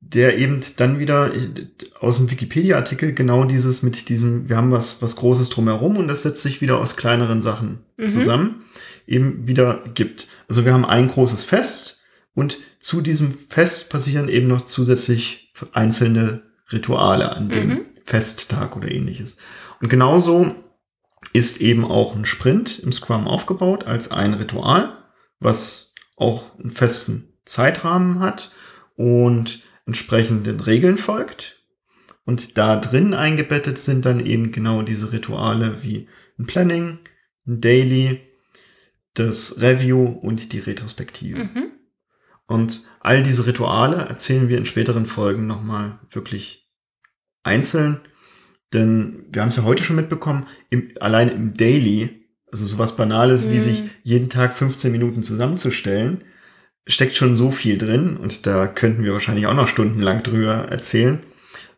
Der 0.00 0.36
eben 0.36 0.60
dann 0.76 0.98
wieder 0.98 1.32
aus 2.00 2.16
dem 2.16 2.30
Wikipedia-Artikel 2.30 3.14
genau 3.14 3.44
dieses 3.44 3.82
mit 3.82 4.08
diesem, 4.08 4.48
wir 4.48 4.56
haben 4.56 4.72
was, 4.72 5.00
was 5.00 5.16
Großes 5.16 5.48
drumherum 5.48 5.96
und 5.96 6.08
das 6.08 6.22
setzt 6.22 6.42
sich 6.42 6.60
wieder 6.60 6.78
aus 6.78 6.96
kleineren 6.96 7.40
Sachen 7.40 7.84
mhm. 7.96 8.08
zusammen, 8.08 8.64
eben 9.06 9.46
wieder 9.46 9.82
gibt. 9.94 10.26
Also 10.48 10.64
wir 10.64 10.74
haben 10.74 10.84
ein 10.84 11.08
großes 11.08 11.44
Fest 11.44 12.00
und 12.34 12.58
zu 12.80 13.00
diesem 13.00 13.30
Fest 13.30 13.90
passieren 13.90 14.28
eben 14.28 14.48
noch 14.48 14.64
zusätzlich 14.64 15.52
einzelne 15.72 16.42
Rituale 16.72 17.32
an 17.32 17.48
dem 17.48 17.68
mhm. 17.68 17.86
Festtag 18.04 18.76
oder 18.76 18.90
ähnliches. 18.90 19.36
Und 19.80 19.88
genauso 19.88 20.54
ist 21.32 21.60
eben 21.60 21.84
auch 21.84 22.14
ein 22.14 22.24
Sprint 22.24 22.78
im 22.80 22.92
Scrum 22.92 23.26
aufgebaut 23.28 23.84
als 23.86 24.10
ein 24.10 24.34
Ritual, 24.34 24.96
was 25.40 25.94
auch 26.16 26.58
einen 26.58 26.70
festen 26.70 27.32
Zeitrahmen 27.44 28.20
hat 28.20 28.50
und 28.96 29.62
entsprechenden 29.86 30.60
Regeln 30.60 30.98
folgt. 30.98 31.62
Und 32.24 32.56
da 32.56 32.76
drin 32.76 33.14
eingebettet 33.14 33.78
sind 33.78 34.04
dann 34.04 34.24
eben 34.24 34.52
genau 34.52 34.82
diese 34.82 35.12
Rituale 35.12 35.82
wie 35.82 36.08
ein 36.38 36.46
Planning, 36.46 36.98
ein 37.46 37.60
Daily, 37.60 38.20
das 39.14 39.60
Review 39.60 40.04
und 40.04 40.52
die 40.52 40.60
Retrospektive. 40.60 41.44
Mhm. 41.44 41.72
Und 42.46 42.84
all 43.00 43.22
diese 43.22 43.46
Rituale 43.46 43.96
erzählen 43.96 44.48
wir 44.48 44.58
in 44.58 44.66
späteren 44.66 45.06
Folgen 45.06 45.46
nochmal 45.46 45.98
wirklich 46.10 46.61
einzeln. 47.42 48.00
Denn 48.72 49.26
wir 49.30 49.42
haben 49.42 49.48
es 49.48 49.56
ja 49.56 49.64
heute 49.64 49.84
schon 49.84 49.96
mitbekommen, 49.96 50.46
im, 50.70 50.92
allein 51.00 51.28
im 51.28 51.54
Daily, 51.54 52.26
also 52.50 52.66
sowas 52.66 52.96
Banales 52.96 53.50
wie 53.50 53.56
Mhm. 53.56 53.62
sich 53.62 53.82
jeden 54.02 54.28
Tag 54.28 54.54
15 54.54 54.90
Minuten 54.92 55.22
zusammenzustellen, 55.22 56.24
steckt 56.86 57.14
schon 57.14 57.36
so 57.36 57.50
viel 57.50 57.78
drin 57.78 58.16
und 58.16 58.46
da 58.46 58.66
könnten 58.66 59.04
wir 59.04 59.12
wahrscheinlich 59.12 59.46
auch 59.46 59.54
noch 59.54 59.68
stundenlang 59.68 60.22
drüber 60.22 60.68
erzählen. 60.68 61.20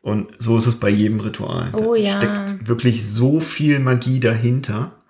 Und 0.02 0.32
so 0.38 0.58
ist 0.58 0.66
es 0.66 0.78
bei 0.78 0.90
jedem 0.90 1.20
Ritual. 1.20 1.72
Oh 1.74 1.94
da 1.94 2.00
ja. 2.00 2.16
steckt 2.18 2.68
wirklich 2.68 3.06
so 3.06 3.40
viel 3.40 3.78
Magie 3.78 4.20
dahinter. 4.20 5.02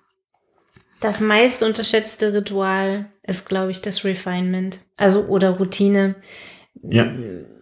Das 1.01 1.19
meist 1.19 1.63
unterschätzte 1.63 2.33
Ritual 2.33 3.07
ist, 3.23 3.47
glaube 3.47 3.71
ich, 3.71 3.81
das 3.81 4.05
Refinement. 4.05 4.79
Also 4.95 5.25
oder 5.25 5.51
Routine. 5.51 6.15
Ja. 6.81 7.11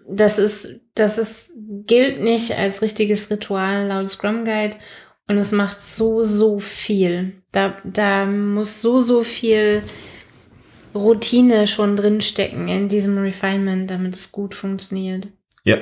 Das 0.08 0.38
ist, 0.38 0.80
das 0.94 1.18
ist, 1.18 1.53
gilt 1.88 2.22
nicht 2.22 2.58
als 2.58 2.82
richtiges 2.82 3.30
Ritual 3.30 3.88
laut 3.88 4.10
Scrum 4.10 4.46
Guide 4.46 4.78
und 5.28 5.38
es 5.38 5.52
macht 5.52 5.84
so, 5.84 6.24
so 6.24 6.60
viel. 6.60 7.41
Da, 7.52 7.78
da 7.84 8.26
muss 8.26 8.82
so, 8.82 9.00
so 9.00 9.24
viel 9.24 9.84
Routine 10.93 11.65
schon 11.67 11.96
drinstecken 11.96 12.67
in 12.67 12.89
diesem 12.89 13.17
Refinement, 13.17 13.89
damit 13.89 14.15
es 14.15 14.32
gut 14.32 14.54
funktioniert. 14.56 15.28
Ja. 15.63 15.78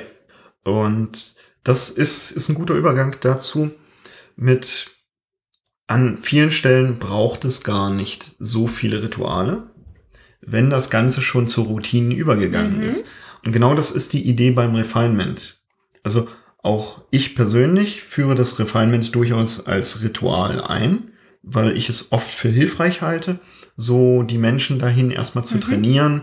Und 0.64 1.34
das 1.64 1.90
ist, 1.90 2.30
ist 2.30 2.48
ein 2.48 2.54
guter 2.54 2.74
Übergang 2.74 3.16
dazu. 3.20 3.70
Mit 4.36 4.90
an 5.86 6.18
vielen 6.22 6.50
Stellen 6.50 6.98
braucht 6.98 7.44
es 7.44 7.62
gar 7.62 7.90
nicht 7.92 8.36
so 8.38 8.66
viele 8.66 9.02
Rituale, 9.02 9.70
wenn 10.40 10.70
das 10.70 10.88
Ganze 10.88 11.20
schon 11.20 11.48
zur 11.48 11.66
Routine 11.66 12.14
übergegangen 12.14 12.78
Mhm. 12.78 12.84
ist. 12.84 13.06
Und 13.44 13.52
genau 13.52 13.74
das 13.74 13.90
ist 13.90 14.12
die 14.12 14.22
Idee 14.22 14.52
beim 14.52 14.74
Refinement. 14.74 15.61
Also 16.02 16.28
auch 16.58 17.02
ich 17.10 17.34
persönlich 17.34 18.02
führe 18.02 18.34
das 18.34 18.58
Refinement 18.58 19.14
durchaus 19.14 19.66
als 19.66 20.02
Ritual 20.02 20.60
ein, 20.60 21.10
weil 21.42 21.76
ich 21.76 21.88
es 21.88 22.12
oft 22.12 22.30
für 22.30 22.48
hilfreich 22.48 23.02
halte, 23.02 23.40
so 23.76 24.22
die 24.22 24.38
Menschen 24.38 24.78
dahin 24.78 25.10
erstmal 25.10 25.44
zu 25.44 25.56
Mhm. 25.56 25.60
trainieren. 25.60 26.22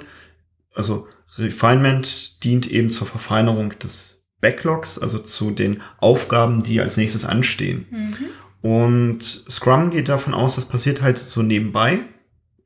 Also 0.74 1.08
Refinement 1.38 2.44
dient 2.44 2.68
eben 2.68 2.90
zur 2.90 3.08
Verfeinerung 3.08 3.78
des 3.80 4.26
Backlogs, 4.42 4.98
also 4.98 5.20
zu 5.20 5.52
den 5.52 5.82
Aufgaben, 5.98 6.64
die 6.64 6.80
als 6.80 6.96
nächstes 6.96 7.26
anstehen. 7.26 7.86
Mhm. 7.92 8.16
Und 8.62 9.24
Scrum 9.24 9.90
geht 9.90 10.08
davon 10.10 10.34
aus, 10.34 10.56
das 10.56 10.66
passiert 10.66 11.02
halt 11.02 11.18
so 11.18 11.42
nebenbei, 11.42 12.02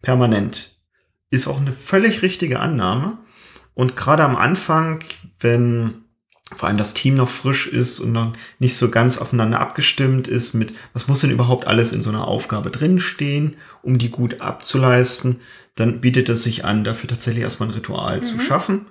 permanent. 0.02 0.80
Ist 1.32 1.48
auch 1.48 1.60
eine 1.60 1.72
völlig 1.72 2.22
richtige 2.22 2.60
Annahme. 2.60 3.18
Und 3.74 3.96
gerade 3.96 4.24
am 4.24 4.36
Anfang, 4.36 5.04
wenn 5.40 6.03
vor 6.56 6.68
allem 6.68 6.78
das 6.78 6.94
Team 6.94 7.16
noch 7.16 7.30
frisch 7.30 7.68
ist 7.68 8.00
und 8.00 8.12
noch 8.12 8.34
nicht 8.60 8.76
so 8.76 8.90
ganz 8.90 9.18
aufeinander 9.18 9.60
abgestimmt 9.60 10.28
ist 10.28 10.54
mit, 10.54 10.74
was 10.94 11.08
muss 11.08 11.22
denn 11.22 11.32
überhaupt 11.32 11.68
alles 11.68 11.92
in 11.94 12.02
so 12.02 12.10
einer 12.10 12.28
Aufgabe 12.28 12.70
drinstehen, 12.72 13.58
um 13.82 13.98
die 13.98 14.10
gut 14.10 14.42
abzuleisten, 14.42 15.42
dann 15.76 16.02
bietet 16.02 16.30
es 16.30 16.44
sich 16.44 16.66
an, 16.66 16.84
dafür 16.84 17.10
tatsächlich 17.10 17.44
erstmal 17.44 17.70
ein 17.70 17.76
Ritual 17.76 18.22
zu 18.22 18.36
Mhm. 18.36 18.40
schaffen. 18.42 18.86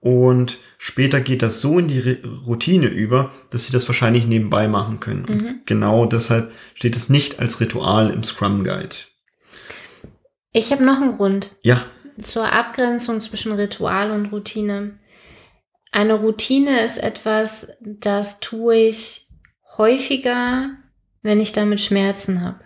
Und 0.00 0.58
später 0.78 1.20
geht 1.20 1.42
das 1.42 1.60
so 1.60 1.78
in 1.78 1.88
die 1.88 1.98
Re- 1.98 2.18
Routine 2.46 2.86
über, 2.86 3.32
dass 3.50 3.64
sie 3.64 3.72
das 3.72 3.88
wahrscheinlich 3.88 4.26
nebenbei 4.26 4.68
machen 4.68 5.00
können. 5.00 5.24
Und 5.24 5.42
Mhm. 5.42 5.54
genau 5.64 6.06
deshalb 6.06 6.52
steht 6.74 6.94
es 6.96 7.08
nicht 7.08 7.40
als 7.40 7.60
Ritual 7.60 8.10
im 8.10 8.22
Scrum 8.22 8.62
Guide. 8.62 8.94
Ich 10.52 10.70
habe 10.72 10.84
noch 10.84 11.00
einen 11.00 11.16
Grund. 11.16 11.56
Ja, 11.62 11.84
zur 12.18 12.50
Abgrenzung 12.50 13.20
zwischen 13.20 13.52
Ritual 13.52 14.10
und 14.10 14.26
Routine. 14.26 14.98
Eine 15.96 16.12
Routine 16.12 16.84
ist 16.84 16.98
etwas, 16.98 17.68
das 17.80 18.38
tue 18.40 18.76
ich 18.76 19.28
häufiger, 19.78 20.72
wenn 21.22 21.40
ich 21.40 21.52
damit 21.52 21.80
Schmerzen 21.80 22.42
habe. 22.42 22.60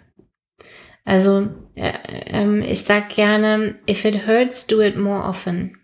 Also 1.05 1.49
äh, 1.77 1.93
ähm, 2.27 2.61
ich 2.61 2.83
sage 2.83 3.07
gerne, 3.14 3.77
if 3.88 4.05
it 4.05 4.27
hurts, 4.27 4.66
do 4.66 4.81
it 4.83 4.97
more 4.97 5.23
often. 5.23 5.79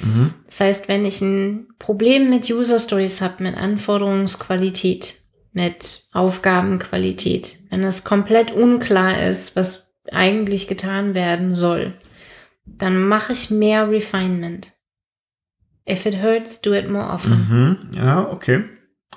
mhm. 0.00 0.32
Das 0.46 0.60
heißt, 0.60 0.88
wenn 0.88 1.04
ich 1.04 1.20
ein 1.20 1.68
Problem 1.78 2.30
mit 2.30 2.48
User 2.48 2.78
Stories 2.78 3.20
habe, 3.20 3.42
mit 3.42 3.54
Anforderungsqualität, 3.54 5.16
mit 5.52 6.04
Aufgabenqualität, 6.12 7.58
wenn 7.68 7.84
es 7.84 8.04
komplett 8.04 8.50
unklar 8.50 9.28
ist, 9.28 9.56
was 9.56 9.94
eigentlich 10.10 10.68
getan 10.68 11.14
werden 11.14 11.54
soll, 11.54 11.98
dann 12.64 12.98
mache 13.08 13.34
ich 13.34 13.50
mehr 13.50 13.90
Refinement. 13.90 14.72
If 15.88 16.04
it 16.06 16.16
hurts, 16.22 16.60
do 16.60 16.74
it 16.74 16.88
more 16.90 17.08
often. 17.10 17.46
Mhm. 17.48 17.78
ja, 17.92 18.28
okay, 18.30 18.64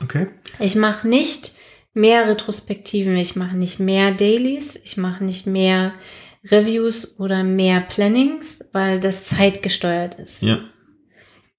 okay, 0.01 0.27
Ich 0.59 0.75
mache 0.75 1.07
nicht 1.07 1.51
mehr 1.93 2.27
Retrospektiven, 2.27 3.17
ich 3.17 3.35
mache 3.35 3.57
nicht 3.57 3.79
mehr 3.79 4.11
Dailies, 4.11 4.79
ich 4.83 4.95
mache 4.97 5.23
nicht 5.23 5.45
mehr 5.47 5.93
Reviews 6.49 7.19
oder 7.19 7.43
mehr 7.43 7.81
Plannings, 7.81 8.63
weil 8.71 8.99
das 8.99 9.25
zeitgesteuert 9.25 10.15
ist. 10.15 10.41
ja, 10.41 10.59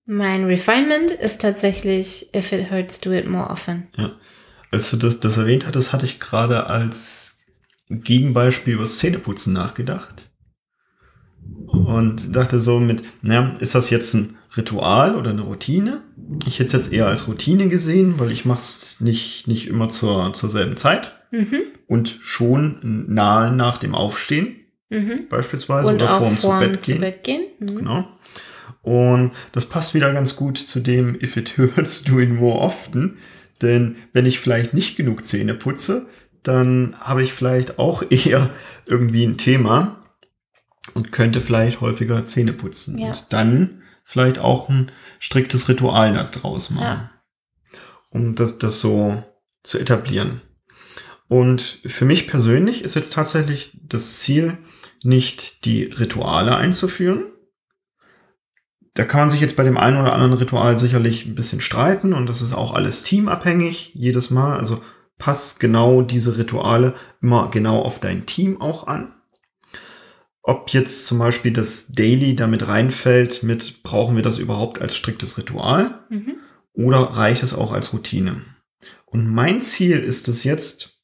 Mein 0.06 0.44
Refinement 0.44 1.10
ist 1.10 1.40
tatsächlich, 1.42 2.34
if 2.34 2.52
it 2.52 2.70
hurts, 2.70 3.00
do 3.00 3.12
it 3.12 3.28
more 3.28 3.50
often. 3.50 3.88
ja. 3.96 4.12
Als 4.70 4.90
du 4.90 4.96
das, 4.96 5.20
das 5.20 5.36
erwähnt 5.36 5.66
hattest, 5.66 5.92
hatte 5.92 6.06
ich 6.06 6.18
gerade 6.18 6.64
als 6.66 7.46
Gegenbeispiel 7.90 8.72
über 8.74 8.86
Zähneputzen 8.86 9.52
nachgedacht. 9.52 10.30
Und 11.66 12.34
dachte 12.34 12.58
so 12.58 12.80
mit, 12.80 13.02
naja, 13.20 13.54
ist 13.60 13.74
das 13.74 13.90
jetzt 13.90 14.14
ein 14.14 14.38
Ritual 14.56 15.16
oder 15.16 15.30
eine 15.30 15.42
Routine? 15.42 16.02
Ich 16.46 16.58
hätte 16.58 16.66
es 16.66 16.72
jetzt 16.72 16.92
eher 16.92 17.06
als 17.06 17.26
Routine 17.28 17.68
gesehen, 17.68 18.14
weil 18.18 18.30
ich 18.30 18.44
mache 18.44 18.58
es 18.58 19.00
nicht, 19.00 19.48
nicht 19.48 19.68
immer 19.68 19.88
zur, 19.88 20.32
zur 20.32 20.50
selben 20.50 20.76
Zeit 20.76 21.14
Mhm, 21.32 21.62
und 21.86 22.18
schon 22.20 23.06
nahe 23.08 23.50
nach 23.50 23.78
dem 23.78 23.94
Aufstehen 23.94 24.56
mhm. 24.90 25.28
beispielsweise 25.30 25.88
Und 25.88 25.94
oder 25.94 26.18
vor 26.18 26.28
dem 26.28 26.36
vorm 26.36 26.60
zu 26.60 26.66
Bett 26.66 26.84
gehen. 26.84 26.94
Zu 26.96 27.00
Bett 27.00 27.24
gehen. 27.24 27.42
Mhm. 27.58 27.76
Genau. 27.76 28.08
Und 28.82 29.32
das 29.52 29.64
passt 29.64 29.94
wieder 29.94 30.12
ganz 30.12 30.36
gut 30.36 30.58
zu 30.58 30.80
dem 30.80 31.14
If 31.14 31.38
it 31.38 31.56
hurts, 31.56 32.04
do 32.04 32.20
it 32.20 32.30
more 32.30 32.60
often. 32.60 33.16
Denn 33.62 33.96
wenn 34.12 34.26
ich 34.26 34.40
vielleicht 34.40 34.74
nicht 34.74 34.96
genug 34.96 35.24
Zähne 35.24 35.54
putze, 35.54 36.06
dann 36.42 36.94
habe 36.98 37.22
ich 37.22 37.32
vielleicht 37.32 37.78
auch 37.78 38.02
eher 38.10 38.50
irgendwie 38.84 39.24
ein 39.24 39.38
Thema 39.38 40.04
und 40.92 41.12
könnte 41.12 41.40
vielleicht 41.40 41.80
häufiger 41.80 42.26
Zähne 42.26 42.52
putzen. 42.52 42.98
Ja. 42.98 43.06
Und 43.06 43.32
dann 43.32 43.81
vielleicht 44.12 44.38
auch 44.38 44.68
ein 44.68 44.92
striktes 45.18 45.68
Ritual 45.68 46.12
daraus 46.32 46.70
machen. 46.70 46.84
Ja. 46.84 47.10
Um 48.10 48.34
das, 48.34 48.58
das 48.58 48.80
so 48.80 49.22
zu 49.62 49.78
etablieren. 49.78 50.42
Und 51.28 51.80
für 51.86 52.04
mich 52.04 52.28
persönlich 52.28 52.84
ist 52.84 52.94
jetzt 52.94 53.14
tatsächlich 53.14 53.78
das 53.82 54.18
Ziel, 54.18 54.58
nicht 55.02 55.64
die 55.64 55.84
Rituale 55.84 56.54
einzuführen. 56.56 57.24
Da 58.94 59.04
kann 59.04 59.20
man 59.20 59.30
sich 59.30 59.40
jetzt 59.40 59.56
bei 59.56 59.64
dem 59.64 59.78
einen 59.78 59.96
oder 59.96 60.12
anderen 60.12 60.34
Ritual 60.34 60.78
sicherlich 60.78 61.24
ein 61.24 61.34
bisschen 61.34 61.62
streiten 61.62 62.12
und 62.12 62.26
das 62.26 62.42
ist 62.42 62.52
auch 62.52 62.74
alles 62.74 63.02
teamabhängig 63.02 63.92
jedes 63.94 64.30
Mal. 64.30 64.58
Also 64.58 64.82
passt 65.16 65.58
genau 65.58 66.02
diese 66.02 66.36
Rituale 66.36 66.94
immer 67.22 67.50
genau 67.50 67.80
auf 67.80 67.98
dein 67.98 68.26
Team 68.26 68.60
auch 68.60 68.86
an. 68.86 69.14
Ob 70.42 70.70
jetzt 70.70 71.06
zum 71.06 71.18
Beispiel 71.18 71.52
das 71.52 71.86
Daily 71.88 72.34
damit 72.34 72.66
reinfällt 72.66 73.42
mit, 73.42 73.82
brauchen 73.84 74.16
wir 74.16 74.22
das 74.24 74.38
überhaupt 74.38 74.80
als 74.80 74.96
striktes 74.96 75.38
Ritual? 75.38 75.98
Mhm. 76.10 76.34
oder 76.74 76.98
reicht 77.00 77.42
es 77.42 77.52
auch 77.54 77.70
als 77.72 77.92
Routine? 77.92 78.42
Und 79.04 79.28
mein 79.28 79.62
Ziel 79.62 79.98
ist 79.98 80.26
es 80.28 80.42
jetzt, 80.42 80.98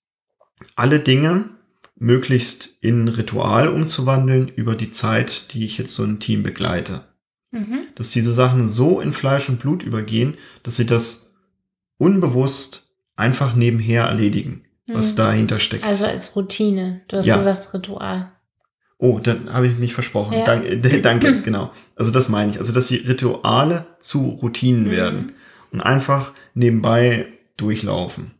alle 0.76 0.98
Dinge 0.98 1.50
möglichst 1.96 2.78
in 2.80 3.06
Ritual 3.08 3.68
umzuwandeln 3.68 4.48
über 4.48 4.74
die 4.76 4.88
Zeit, 4.90 5.52
die 5.52 5.64
ich 5.66 5.76
jetzt 5.78 5.94
so 5.94 6.04
ein 6.04 6.20
Team 6.20 6.42
begleite. 6.42 7.04
Mhm. 7.50 7.80
Dass 7.96 8.10
diese 8.12 8.32
Sachen 8.32 8.68
so 8.68 9.00
in 9.00 9.12
Fleisch 9.12 9.48
und 9.50 9.58
Blut 9.60 9.82
übergehen, 9.82 10.36
dass 10.62 10.76
sie 10.76 10.86
das 10.86 11.34
unbewusst 11.98 12.88
einfach 13.16 13.54
nebenher 13.54 14.04
erledigen, 14.04 14.64
was 14.86 15.12
Mhm. 15.12 15.16
dahinter 15.16 15.58
steckt. 15.58 15.84
Also 15.84 16.06
als 16.06 16.34
Routine. 16.36 17.02
Du 17.08 17.16
hast 17.16 17.26
Ja. 17.26 17.36
gesagt 17.36 17.74
Ritual. 17.74 18.32
Oh, 18.98 19.20
dann 19.20 19.52
habe 19.52 19.68
ich 19.68 19.78
mich 19.78 19.94
versprochen. 19.94 20.38
Ja. 20.38 20.44
Danke, 20.44 20.68
äh, 20.68 21.00
danke, 21.02 21.40
genau. 21.42 21.72
Also 21.96 22.10
das 22.10 22.28
meine 22.28 22.50
ich. 22.50 22.58
Also, 22.58 22.72
dass 22.72 22.88
die 22.88 22.96
Rituale 22.96 23.86
zu 24.00 24.30
Routinen 24.42 24.84
Mhm. 24.86 24.90
werden 24.90 25.32
und 25.70 25.80
einfach 25.80 26.32
nebenbei 26.54 27.26
durchlaufen. 27.56 28.32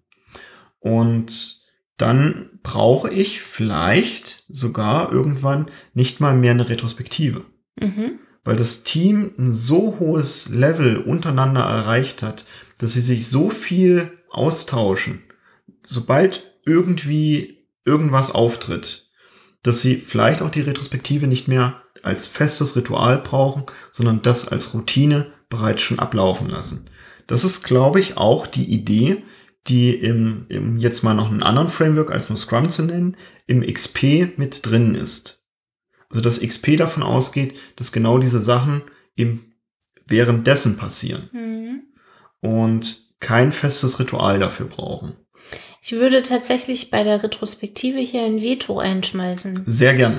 Und 0.81 1.59
dann 1.97 2.51
brauche 2.63 3.11
ich 3.11 3.41
vielleicht 3.43 4.45
sogar 4.49 5.13
irgendwann 5.13 5.67
nicht 5.95 6.21
mal 6.21 6.35
mehr 6.37 6.53
eine 6.53 6.69
Retrospektive. 6.69 7.45
Mhm. 7.81 8.19
Weil 8.45 8.57
das 8.57 8.83
Team 8.85 9.33
ein 9.39 9.53
so 9.53 9.97
hohes 9.99 10.49
Level 10.49 10.97
untereinander 10.99 11.63
erreicht 11.63 12.23
hat, 12.23 12.45
dass 12.79 12.93
sie 12.93 13.01
sich 13.01 13.29
so 13.29 13.51
viel 13.51 14.13
austauschen. 14.31 15.23
Sobald 15.85 16.45
irgendwie 16.65 17.67
irgendwas 17.85 18.31
auftritt, 18.31 19.08
dass 19.69 19.83
sie 19.83 19.97
vielleicht 19.97 20.41
auch 20.43 20.51
die 20.51 20.63
Retrospektive 20.63 21.27
nicht 21.27 21.47
mehr 21.47 21.83
als 22.03 22.27
festes 22.27 22.75
Ritual 22.75 23.19
brauchen, 23.19 23.65
sondern 23.93 24.23
das 24.23 24.49
als 24.49 24.73
Routine 24.75 25.33
bereits 25.51 25.83
schon 25.83 25.99
ablaufen 25.99 26.49
lassen. 26.49 26.87
Das 27.27 27.45
ist, 27.45 27.65
glaube 27.65 28.01
ich, 28.01 28.17
auch 28.17 28.47
die 28.47 28.65
Idee, 28.65 29.23
die 29.67 29.95
im, 29.95 30.47
im 30.49 30.79
jetzt 30.79 31.03
mal 31.03 31.15
noch 31.15 31.31
einen 31.31 31.43
anderen 31.43 31.69
Framework 31.69 32.11
als 32.11 32.31
nur 32.31 32.39
Scrum 32.39 32.71
zu 32.71 32.83
nennen, 32.83 33.17
im 33.47 33.61
XP 33.63 34.39
mit 34.39 34.65
drin 34.65 34.95
ist. 34.95 35.45
Also 36.09 36.23
dass 36.23 36.41
XP 36.41 36.77
davon 36.79 37.03
ausgeht, 37.03 37.55
dass 37.77 37.93
genau 37.93 38.19
diese 38.19 38.41
Sachen 38.41 38.81
eben 39.17 39.53
währenddessen 40.07 40.79
passieren 40.79 41.29
Mhm. 41.33 41.83
und 42.41 43.03
kein 43.21 43.53
festes 43.53 43.99
Ritual 43.99 44.39
dafür 44.39 44.67
brauchen. 44.67 45.17
Ich 45.83 45.93
würde 45.93 46.23
tatsächlich 46.23 46.91
bei 46.91 47.05
der 47.05 47.23
Retrospektive 47.23 47.99
hier 48.01 48.23
ein 48.23 48.43
Veto 48.43 48.79
einschmeißen, 48.79 49.63
Sehr 49.67 49.95
gern. 49.95 50.17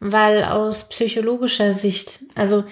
weil 0.00 0.44
aus 0.44 0.88
psychologischer 0.88 1.72
Sicht, 1.72 2.20
also 2.34 2.64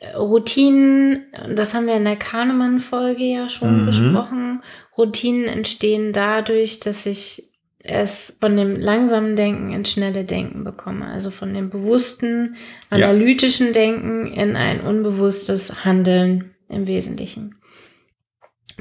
äh, 0.00 0.14
Routinen, 0.16 1.26
das 1.54 1.74
haben 1.74 1.86
wir 1.86 1.94
in 1.96 2.04
der 2.04 2.16
Kahnemann-Folge 2.16 3.24
ja 3.24 3.48
schon 3.48 3.82
Mhm. 3.82 3.86
besprochen, 3.86 4.62
Routinen 4.96 5.44
entstehen 5.46 6.12
dadurch, 6.12 6.80
dass 6.80 7.06
ich 7.06 7.44
es 7.80 8.36
von 8.40 8.56
dem 8.56 8.74
langsamen 8.74 9.36
Denken 9.36 9.72
ins 9.72 9.92
schnelle 9.92 10.24
Denken 10.24 10.64
bekomme, 10.64 11.06
also 11.06 11.30
von 11.30 11.54
dem 11.54 11.70
bewussten, 11.70 12.56
Ja. 12.90 13.08
analytischen 13.08 13.72
Denken 13.72 14.26
in 14.32 14.56
ein 14.56 14.80
unbewusstes 14.80 15.84
Handeln 15.84 16.54
im 16.68 16.86
Wesentlichen. 16.88 17.54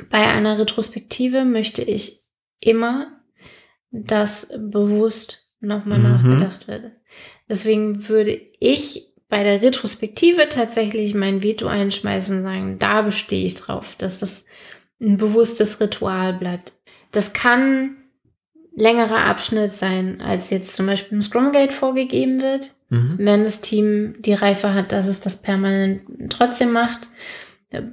Bei 0.10 0.27
einer 0.27 0.57
Retrospektive 0.60 1.45
möchte 1.45 1.83
ich 1.83 2.19
immer, 2.60 3.20
dass 3.91 4.50
bewusst 4.58 5.46
nochmal 5.60 6.00
Mhm. 6.00 6.04
nachgedacht 6.04 6.67
wird. 6.67 6.91
Deswegen 7.50 8.08
würde 8.10 8.39
ich 8.60 9.08
bei 9.30 9.43
der 9.43 9.62
Retrospektive 9.62 10.48
tatsächlich 10.50 11.13
mein 11.13 11.43
Veto 11.43 11.67
einschmeißen 11.67 12.38
und 12.38 12.43
sagen, 12.43 12.80
da 12.80 13.02
bestehe 13.02 13.46
ich 13.46 13.56
drauf, 13.56 13.96
dass 13.98 14.20
das 14.20 14.46
ein 15.02 15.17
bewusstes 15.17 15.80
Ritual 15.82 16.34
bleibt. 16.34 16.74
Das 17.12 17.34
kann 17.34 17.98
längerer 18.76 19.26
Abschnitt 19.26 19.72
sein, 19.72 20.22
als 20.22 20.50
jetzt 20.50 20.76
zum 20.76 20.86
Beispiel 20.86 21.15
im 21.15 21.22
Scrum 21.22 21.52
Guide 21.52 21.74
vorgegeben 21.74 22.41
wird 22.41 22.74
Mhm. 22.89 23.15
wenn 23.17 23.43
das 23.43 23.60
Team 23.60 24.15
die 24.20 24.34
Reife 24.34 24.74
hat, 24.74 24.93
dass 24.93 25.08
es 25.08 25.20
das 25.20 25.41
permanent 25.41 26.04
trotzdem 26.30 26.72
macht. 26.72 27.10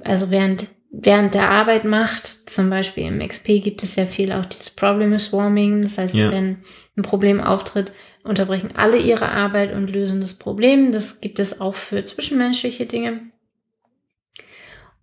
Also 0.05 0.31
während, 0.31 0.69
während 1.01 1.33
der 1.33 1.49
Arbeit 1.49 1.85
macht, 1.85 2.27
zum 2.27 2.69
Beispiel 2.69 3.05
im 3.05 3.19
XP 3.19 3.61
gibt 3.61 3.83
es 3.83 3.95
ja 3.95 4.05
viel 4.05 4.31
auch 4.31 4.45
dieses 4.45 4.69
Problem 4.69 5.17
Swarming. 5.19 5.81
Das 5.81 5.97
heißt, 5.97 6.15
Ja. 6.15 6.31
wenn 6.31 6.57
ein 6.97 7.03
Problem 7.03 7.41
auftritt, 7.41 7.91
unterbrechen 8.23 8.75
alle 8.75 8.97
ihre 8.97 9.29
Arbeit 9.29 9.73
und 9.73 9.91
lösen 9.91 10.21
das 10.21 10.33
Problem. 10.33 10.91
Das 10.91 11.21
gibt 11.21 11.39
es 11.39 11.61
auch 11.61 11.75
für 11.75 12.03
zwischenmenschliche 12.03 12.85
Dinge. 12.85 13.21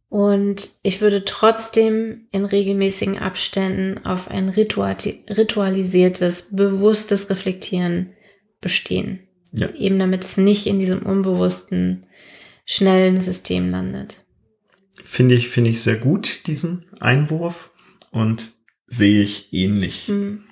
Und 0.09 0.69
ich 0.83 1.01
würde 1.01 1.25
trotzdem 1.25 2.27
in 2.33 2.45
regelmäßigen 2.45 3.19
Abständen 3.19 4.05
auf 4.05 4.31
ein 4.31 4.51
ritualisiertes, 4.51 6.55
bewusstes 6.55 7.31
Reflektieren 7.31 8.13
bestehen. 8.61 9.21
Ja. 9.53 9.71
Eben 9.71 9.99
damit 9.99 10.25
es 10.25 10.37
nicht 10.37 10.67
in 10.67 10.79
diesem 10.79 11.03
unbewussten, 11.03 12.07
schnellen 12.67 13.21
System 13.21 13.71
landet. 13.71 14.22
Finde 15.13 15.35
ich, 15.35 15.51
finde 15.51 15.69
ich 15.69 15.83
sehr 15.83 15.97
gut, 15.97 16.47
diesen 16.47 16.87
Einwurf 16.99 17.71
und 18.13 18.55
sehe 18.87 19.23
ich 19.23 19.53
ähnlich. 19.53 20.09
Hm. 20.09 20.45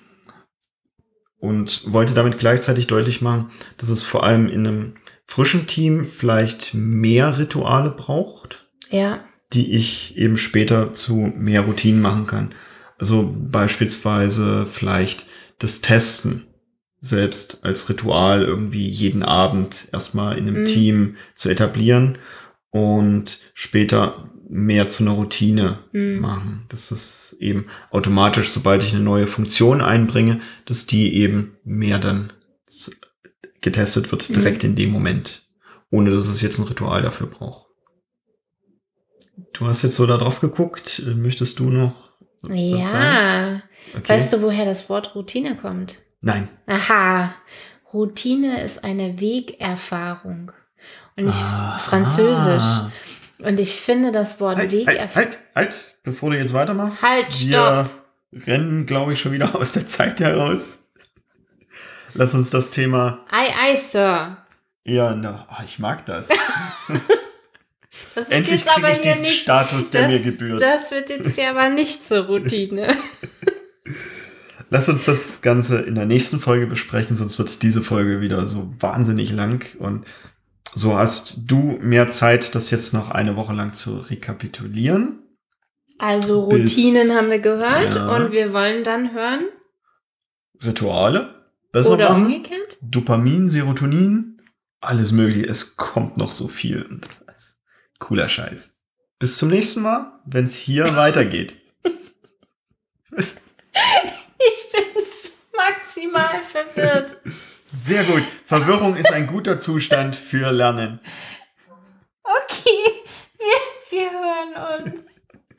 Und 1.38 1.90
wollte 1.90 2.12
damit 2.12 2.37
gleichzeitig 2.37 2.87
deutlich 2.87 3.23
machen, 3.23 3.51
dass 3.79 3.88
es 3.88 4.03
vor 4.03 4.23
allem 4.23 4.51
in 4.51 4.66
einem 4.66 4.94
frischen 5.25 5.66
Team 5.66 6.05
vielleicht 6.05 6.75
mehr 6.75 7.38
Rituale 7.38 7.88
braucht, 7.88 8.68
Ja, 8.90 9.25
die 9.55 9.73
ich 9.75 10.18
eben 10.18 10.37
später 10.37 10.92
zu 10.92 11.14
mehr 11.14 11.62
Routinen 11.62 12.03
machen 12.03 12.27
kann. 12.27 12.55
Also 12.99 13.35
beispielsweise 13.35 14.66
vielleicht 14.66 15.25
das 15.59 15.81
Testen 15.81 16.49
selbst 17.01 17.64
als 17.64 17.88
Ritual 17.88 18.44
irgendwie 18.44 18.87
jeden 18.90 19.23
Abend 19.23 19.88
erstmal 19.90 20.37
in 20.37 20.49
einem 20.49 20.61
Mhm. 20.61 20.66
Team 20.66 21.16
zu 21.35 21.49
etablieren 21.49 22.18
und 22.68 23.38
später 23.55 24.27
mehr 24.52 24.88
zu 24.88 25.04
einer 25.04 25.12
Routine 25.12 25.78
hm. 25.92 26.20
machen. 26.20 26.64
Das 26.68 26.90
ist 26.90 27.36
eben 27.38 27.66
automatisch, 27.90 28.50
sobald 28.50 28.82
ich 28.82 28.92
eine 28.92 29.04
neue 29.04 29.28
Funktion 29.28 29.80
einbringe, 29.80 30.40
dass 30.66 30.86
die 30.86 31.14
eben 31.14 31.56
mehr 31.64 31.98
dann 31.98 32.32
getestet 33.60 34.10
wird, 34.10 34.28
Mhm. 34.28 34.34
direkt 34.34 34.64
in 34.64 34.74
dem 34.74 34.90
Moment, 34.90 35.46
ohne 35.90 36.10
dass 36.10 36.26
es 36.26 36.40
jetzt 36.40 36.58
ein 36.58 36.66
Ritual 36.66 37.02
dafür 37.02 37.28
braucht. 37.28 37.66
Du 39.54 39.66
hast 39.66 39.82
jetzt 39.82 39.94
so 39.96 40.06
da 40.06 40.16
drauf 40.16 40.40
geguckt. 40.40 41.02
Möchtest 41.16 41.58
du 41.58 41.70
noch 41.70 42.10
ja. 42.48 43.60
Okay. 43.94 44.08
Weißt 44.08 44.32
du, 44.32 44.42
woher 44.42 44.64
das 44.64 44.88
Wort 44.88 45.14
Routine 45.14 45.56
kommt? 45.56 45.98
Nein. 46.22 46.48
Aha. 46.66 47.34
Routine 47.92 48.62
ist 48.62 48.82
eine 48.82 49.20
Wegerfahrung. 49.20 50.52
Und 51.16 51.28
ich 51.28 51.34
Ah. 51.34 51.76
Französisch. 51.78 52.64
Und 53.42 53.61
ich 53.61 53.74
finde 53.74 54.12
das 54.12 54.40
Wort 54.40 54.59
Halt, 54.59 54.72
Wegerfahrung. 54.72 55.14
halt, 55.14 55.16
halt, 55.16 55.38
halt, 55.55 55.96
bevor 56.03 56.31
du 56.31 56.38
jetzt 56.38 56.53
weitermachst. 56.53 57.03
Halt, 57.03 57.48
Wir 57.48 57.88
rennen, 58.33 58.87
glaube 58.87 59.12
ich, 59.12 59.20
schon 59.20 59.33
wieder 59.33 59.55
aus 59.59 59.72
der 59.72 59.87
Zeit 59.87 60.20
heraus. 60.20 60.90
Lass 62.14 62.35
uns 62.35 62.50
das 62.50 62.70
Thema 62.70 63.24
Ei, 63.31 63.55
ei, 63.55 63.76
Sir. 63.76 64.37
Ja, 64.85 65.14
na, 65.14 65.46
ah, 65.48 65.62
ich 65.64 65.79
mag 65.79 66.05
das. 66.07 66.29
Das 68.14 68.29
wird 68.29 68.38
Endlich 68.38 68.61
jetzt 68.61 68.76
aber 68.76 68.88
kriege 68.88 68.98
ich 68.98 69.03
hier 69.03 69.12
diesen 69.12 69.22
nicht. 69.22 69.42
Status, 69.42 69.90
der 69.90 70.03
das, 70.03 70.12
mir 70.12 70.20
gebührt. 70.20 70.62
Das 70.62 70.90
wird 70.90 71.11
jetzt 71.11 71.35
hier 71.35 71.50
aber 71.50 71.68
nicht 71.68 72.07
zur 72.07 72.26
Routine. 72.26 72.96
Lass 74.70 74.88
uns 74.88 75.05
das 75.05 75.40
Ganze 75.42 75.81
in 75.81 75.96
der 75.96 76.07
nächsten 76.07 76.38
Folge 76.38 76.66
besprechen, 76.66 77.16
sonst 77.16 77.38
wird 77.38 77.62
diese 77.62 77.83
Folge 77.83 78.20
wieder 78.20 78.46
so 78.46 78.72
wahnsinnig 78.79 79.33
lang. 79.33 79.64
Und 79.79 80.07
so 80.74 80.96
hast 80.96 81.50
du 81.50 81.78
mehr 81.80 82.09
Zeit, 82.11 82.54
das 82.54 82.70
jetzt 82.70 82.94
noch 82.94 83.11
eine 83.11 83.37
Woche 83.37 83.52
lang 83.52 83.72
zu 83.72 83.98
rekapitulieren. 83.98 85.18
Also 85.98 86.46
Bis- 86.48 86.61
Routinen 86.76 87.12
haben 87.14 87.30
wir 87.30 87.40
gehört 87.40 87.94
Ja. 87.94 88.16
und 88.16 88.33
wir 88.33 88.52
wollen 88.52 88.85
dann 88.85 89.12
hören. 89.12 89.46
Rituale 90.62 91.35
besser 91.72 91.92
Oder 91.92 92.11
machen. 92.11 92.26
umgekehrt. 92.26 92.78
Dopamin, 92.83 93.48
Serotonin, 93.48 94.40
alles 94.80 95.12
mögliche. 95.12 95.46
Es 95.46 95.76
kommt 95.76 96.16
noch 96.16 96.30
so 96.33 96.48
viel. 96.48 96.83
Und 96.83 97.06
das 97.26 97.40
ist 97.40 97.61
cooler 97.98 98.28
Scheiß. 98.28 98.74
Bis 99.18 99.37
zum 99.37 99.50
nächsten 99.50 99.83
Mal, 99.83 100.20
wenn 100.24 100.44
es 100.46 100.54
hier 100.56 100.85
weitergeht. 100.96 101.56
Bis- 103.11 103.37
Ich 103.72 104.72
bin 104.72 104.85
maximal 105.56 106.40
verwirrt. 106.48 107.18
Sehr 107.72 108.04
gut. 108.04 108.22
Verwirrung 108.44 108.96
ist 108.96 109.12
ein 109.12 109.26
guter 109.26 109.59
Zustand 109.59 110.16
für 110.16 110.50
Lernen. 110.50 111.00
Okay, 112.22 113.02
wir, 113.38 113.90
wir 113.90 114.11
hören 114.11 114.92
uns. 114.92 115.00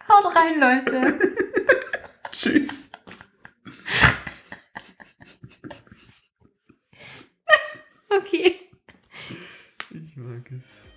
Haut 0.07 0.35
rein, 0.35 0.59
Leute. 0.59 1.19
Tschüss. 2.31 2.91
Okay. 8.13 8.59
Ich 9.89 10.17
mag 10.17 10.51
es. 10.51 10.90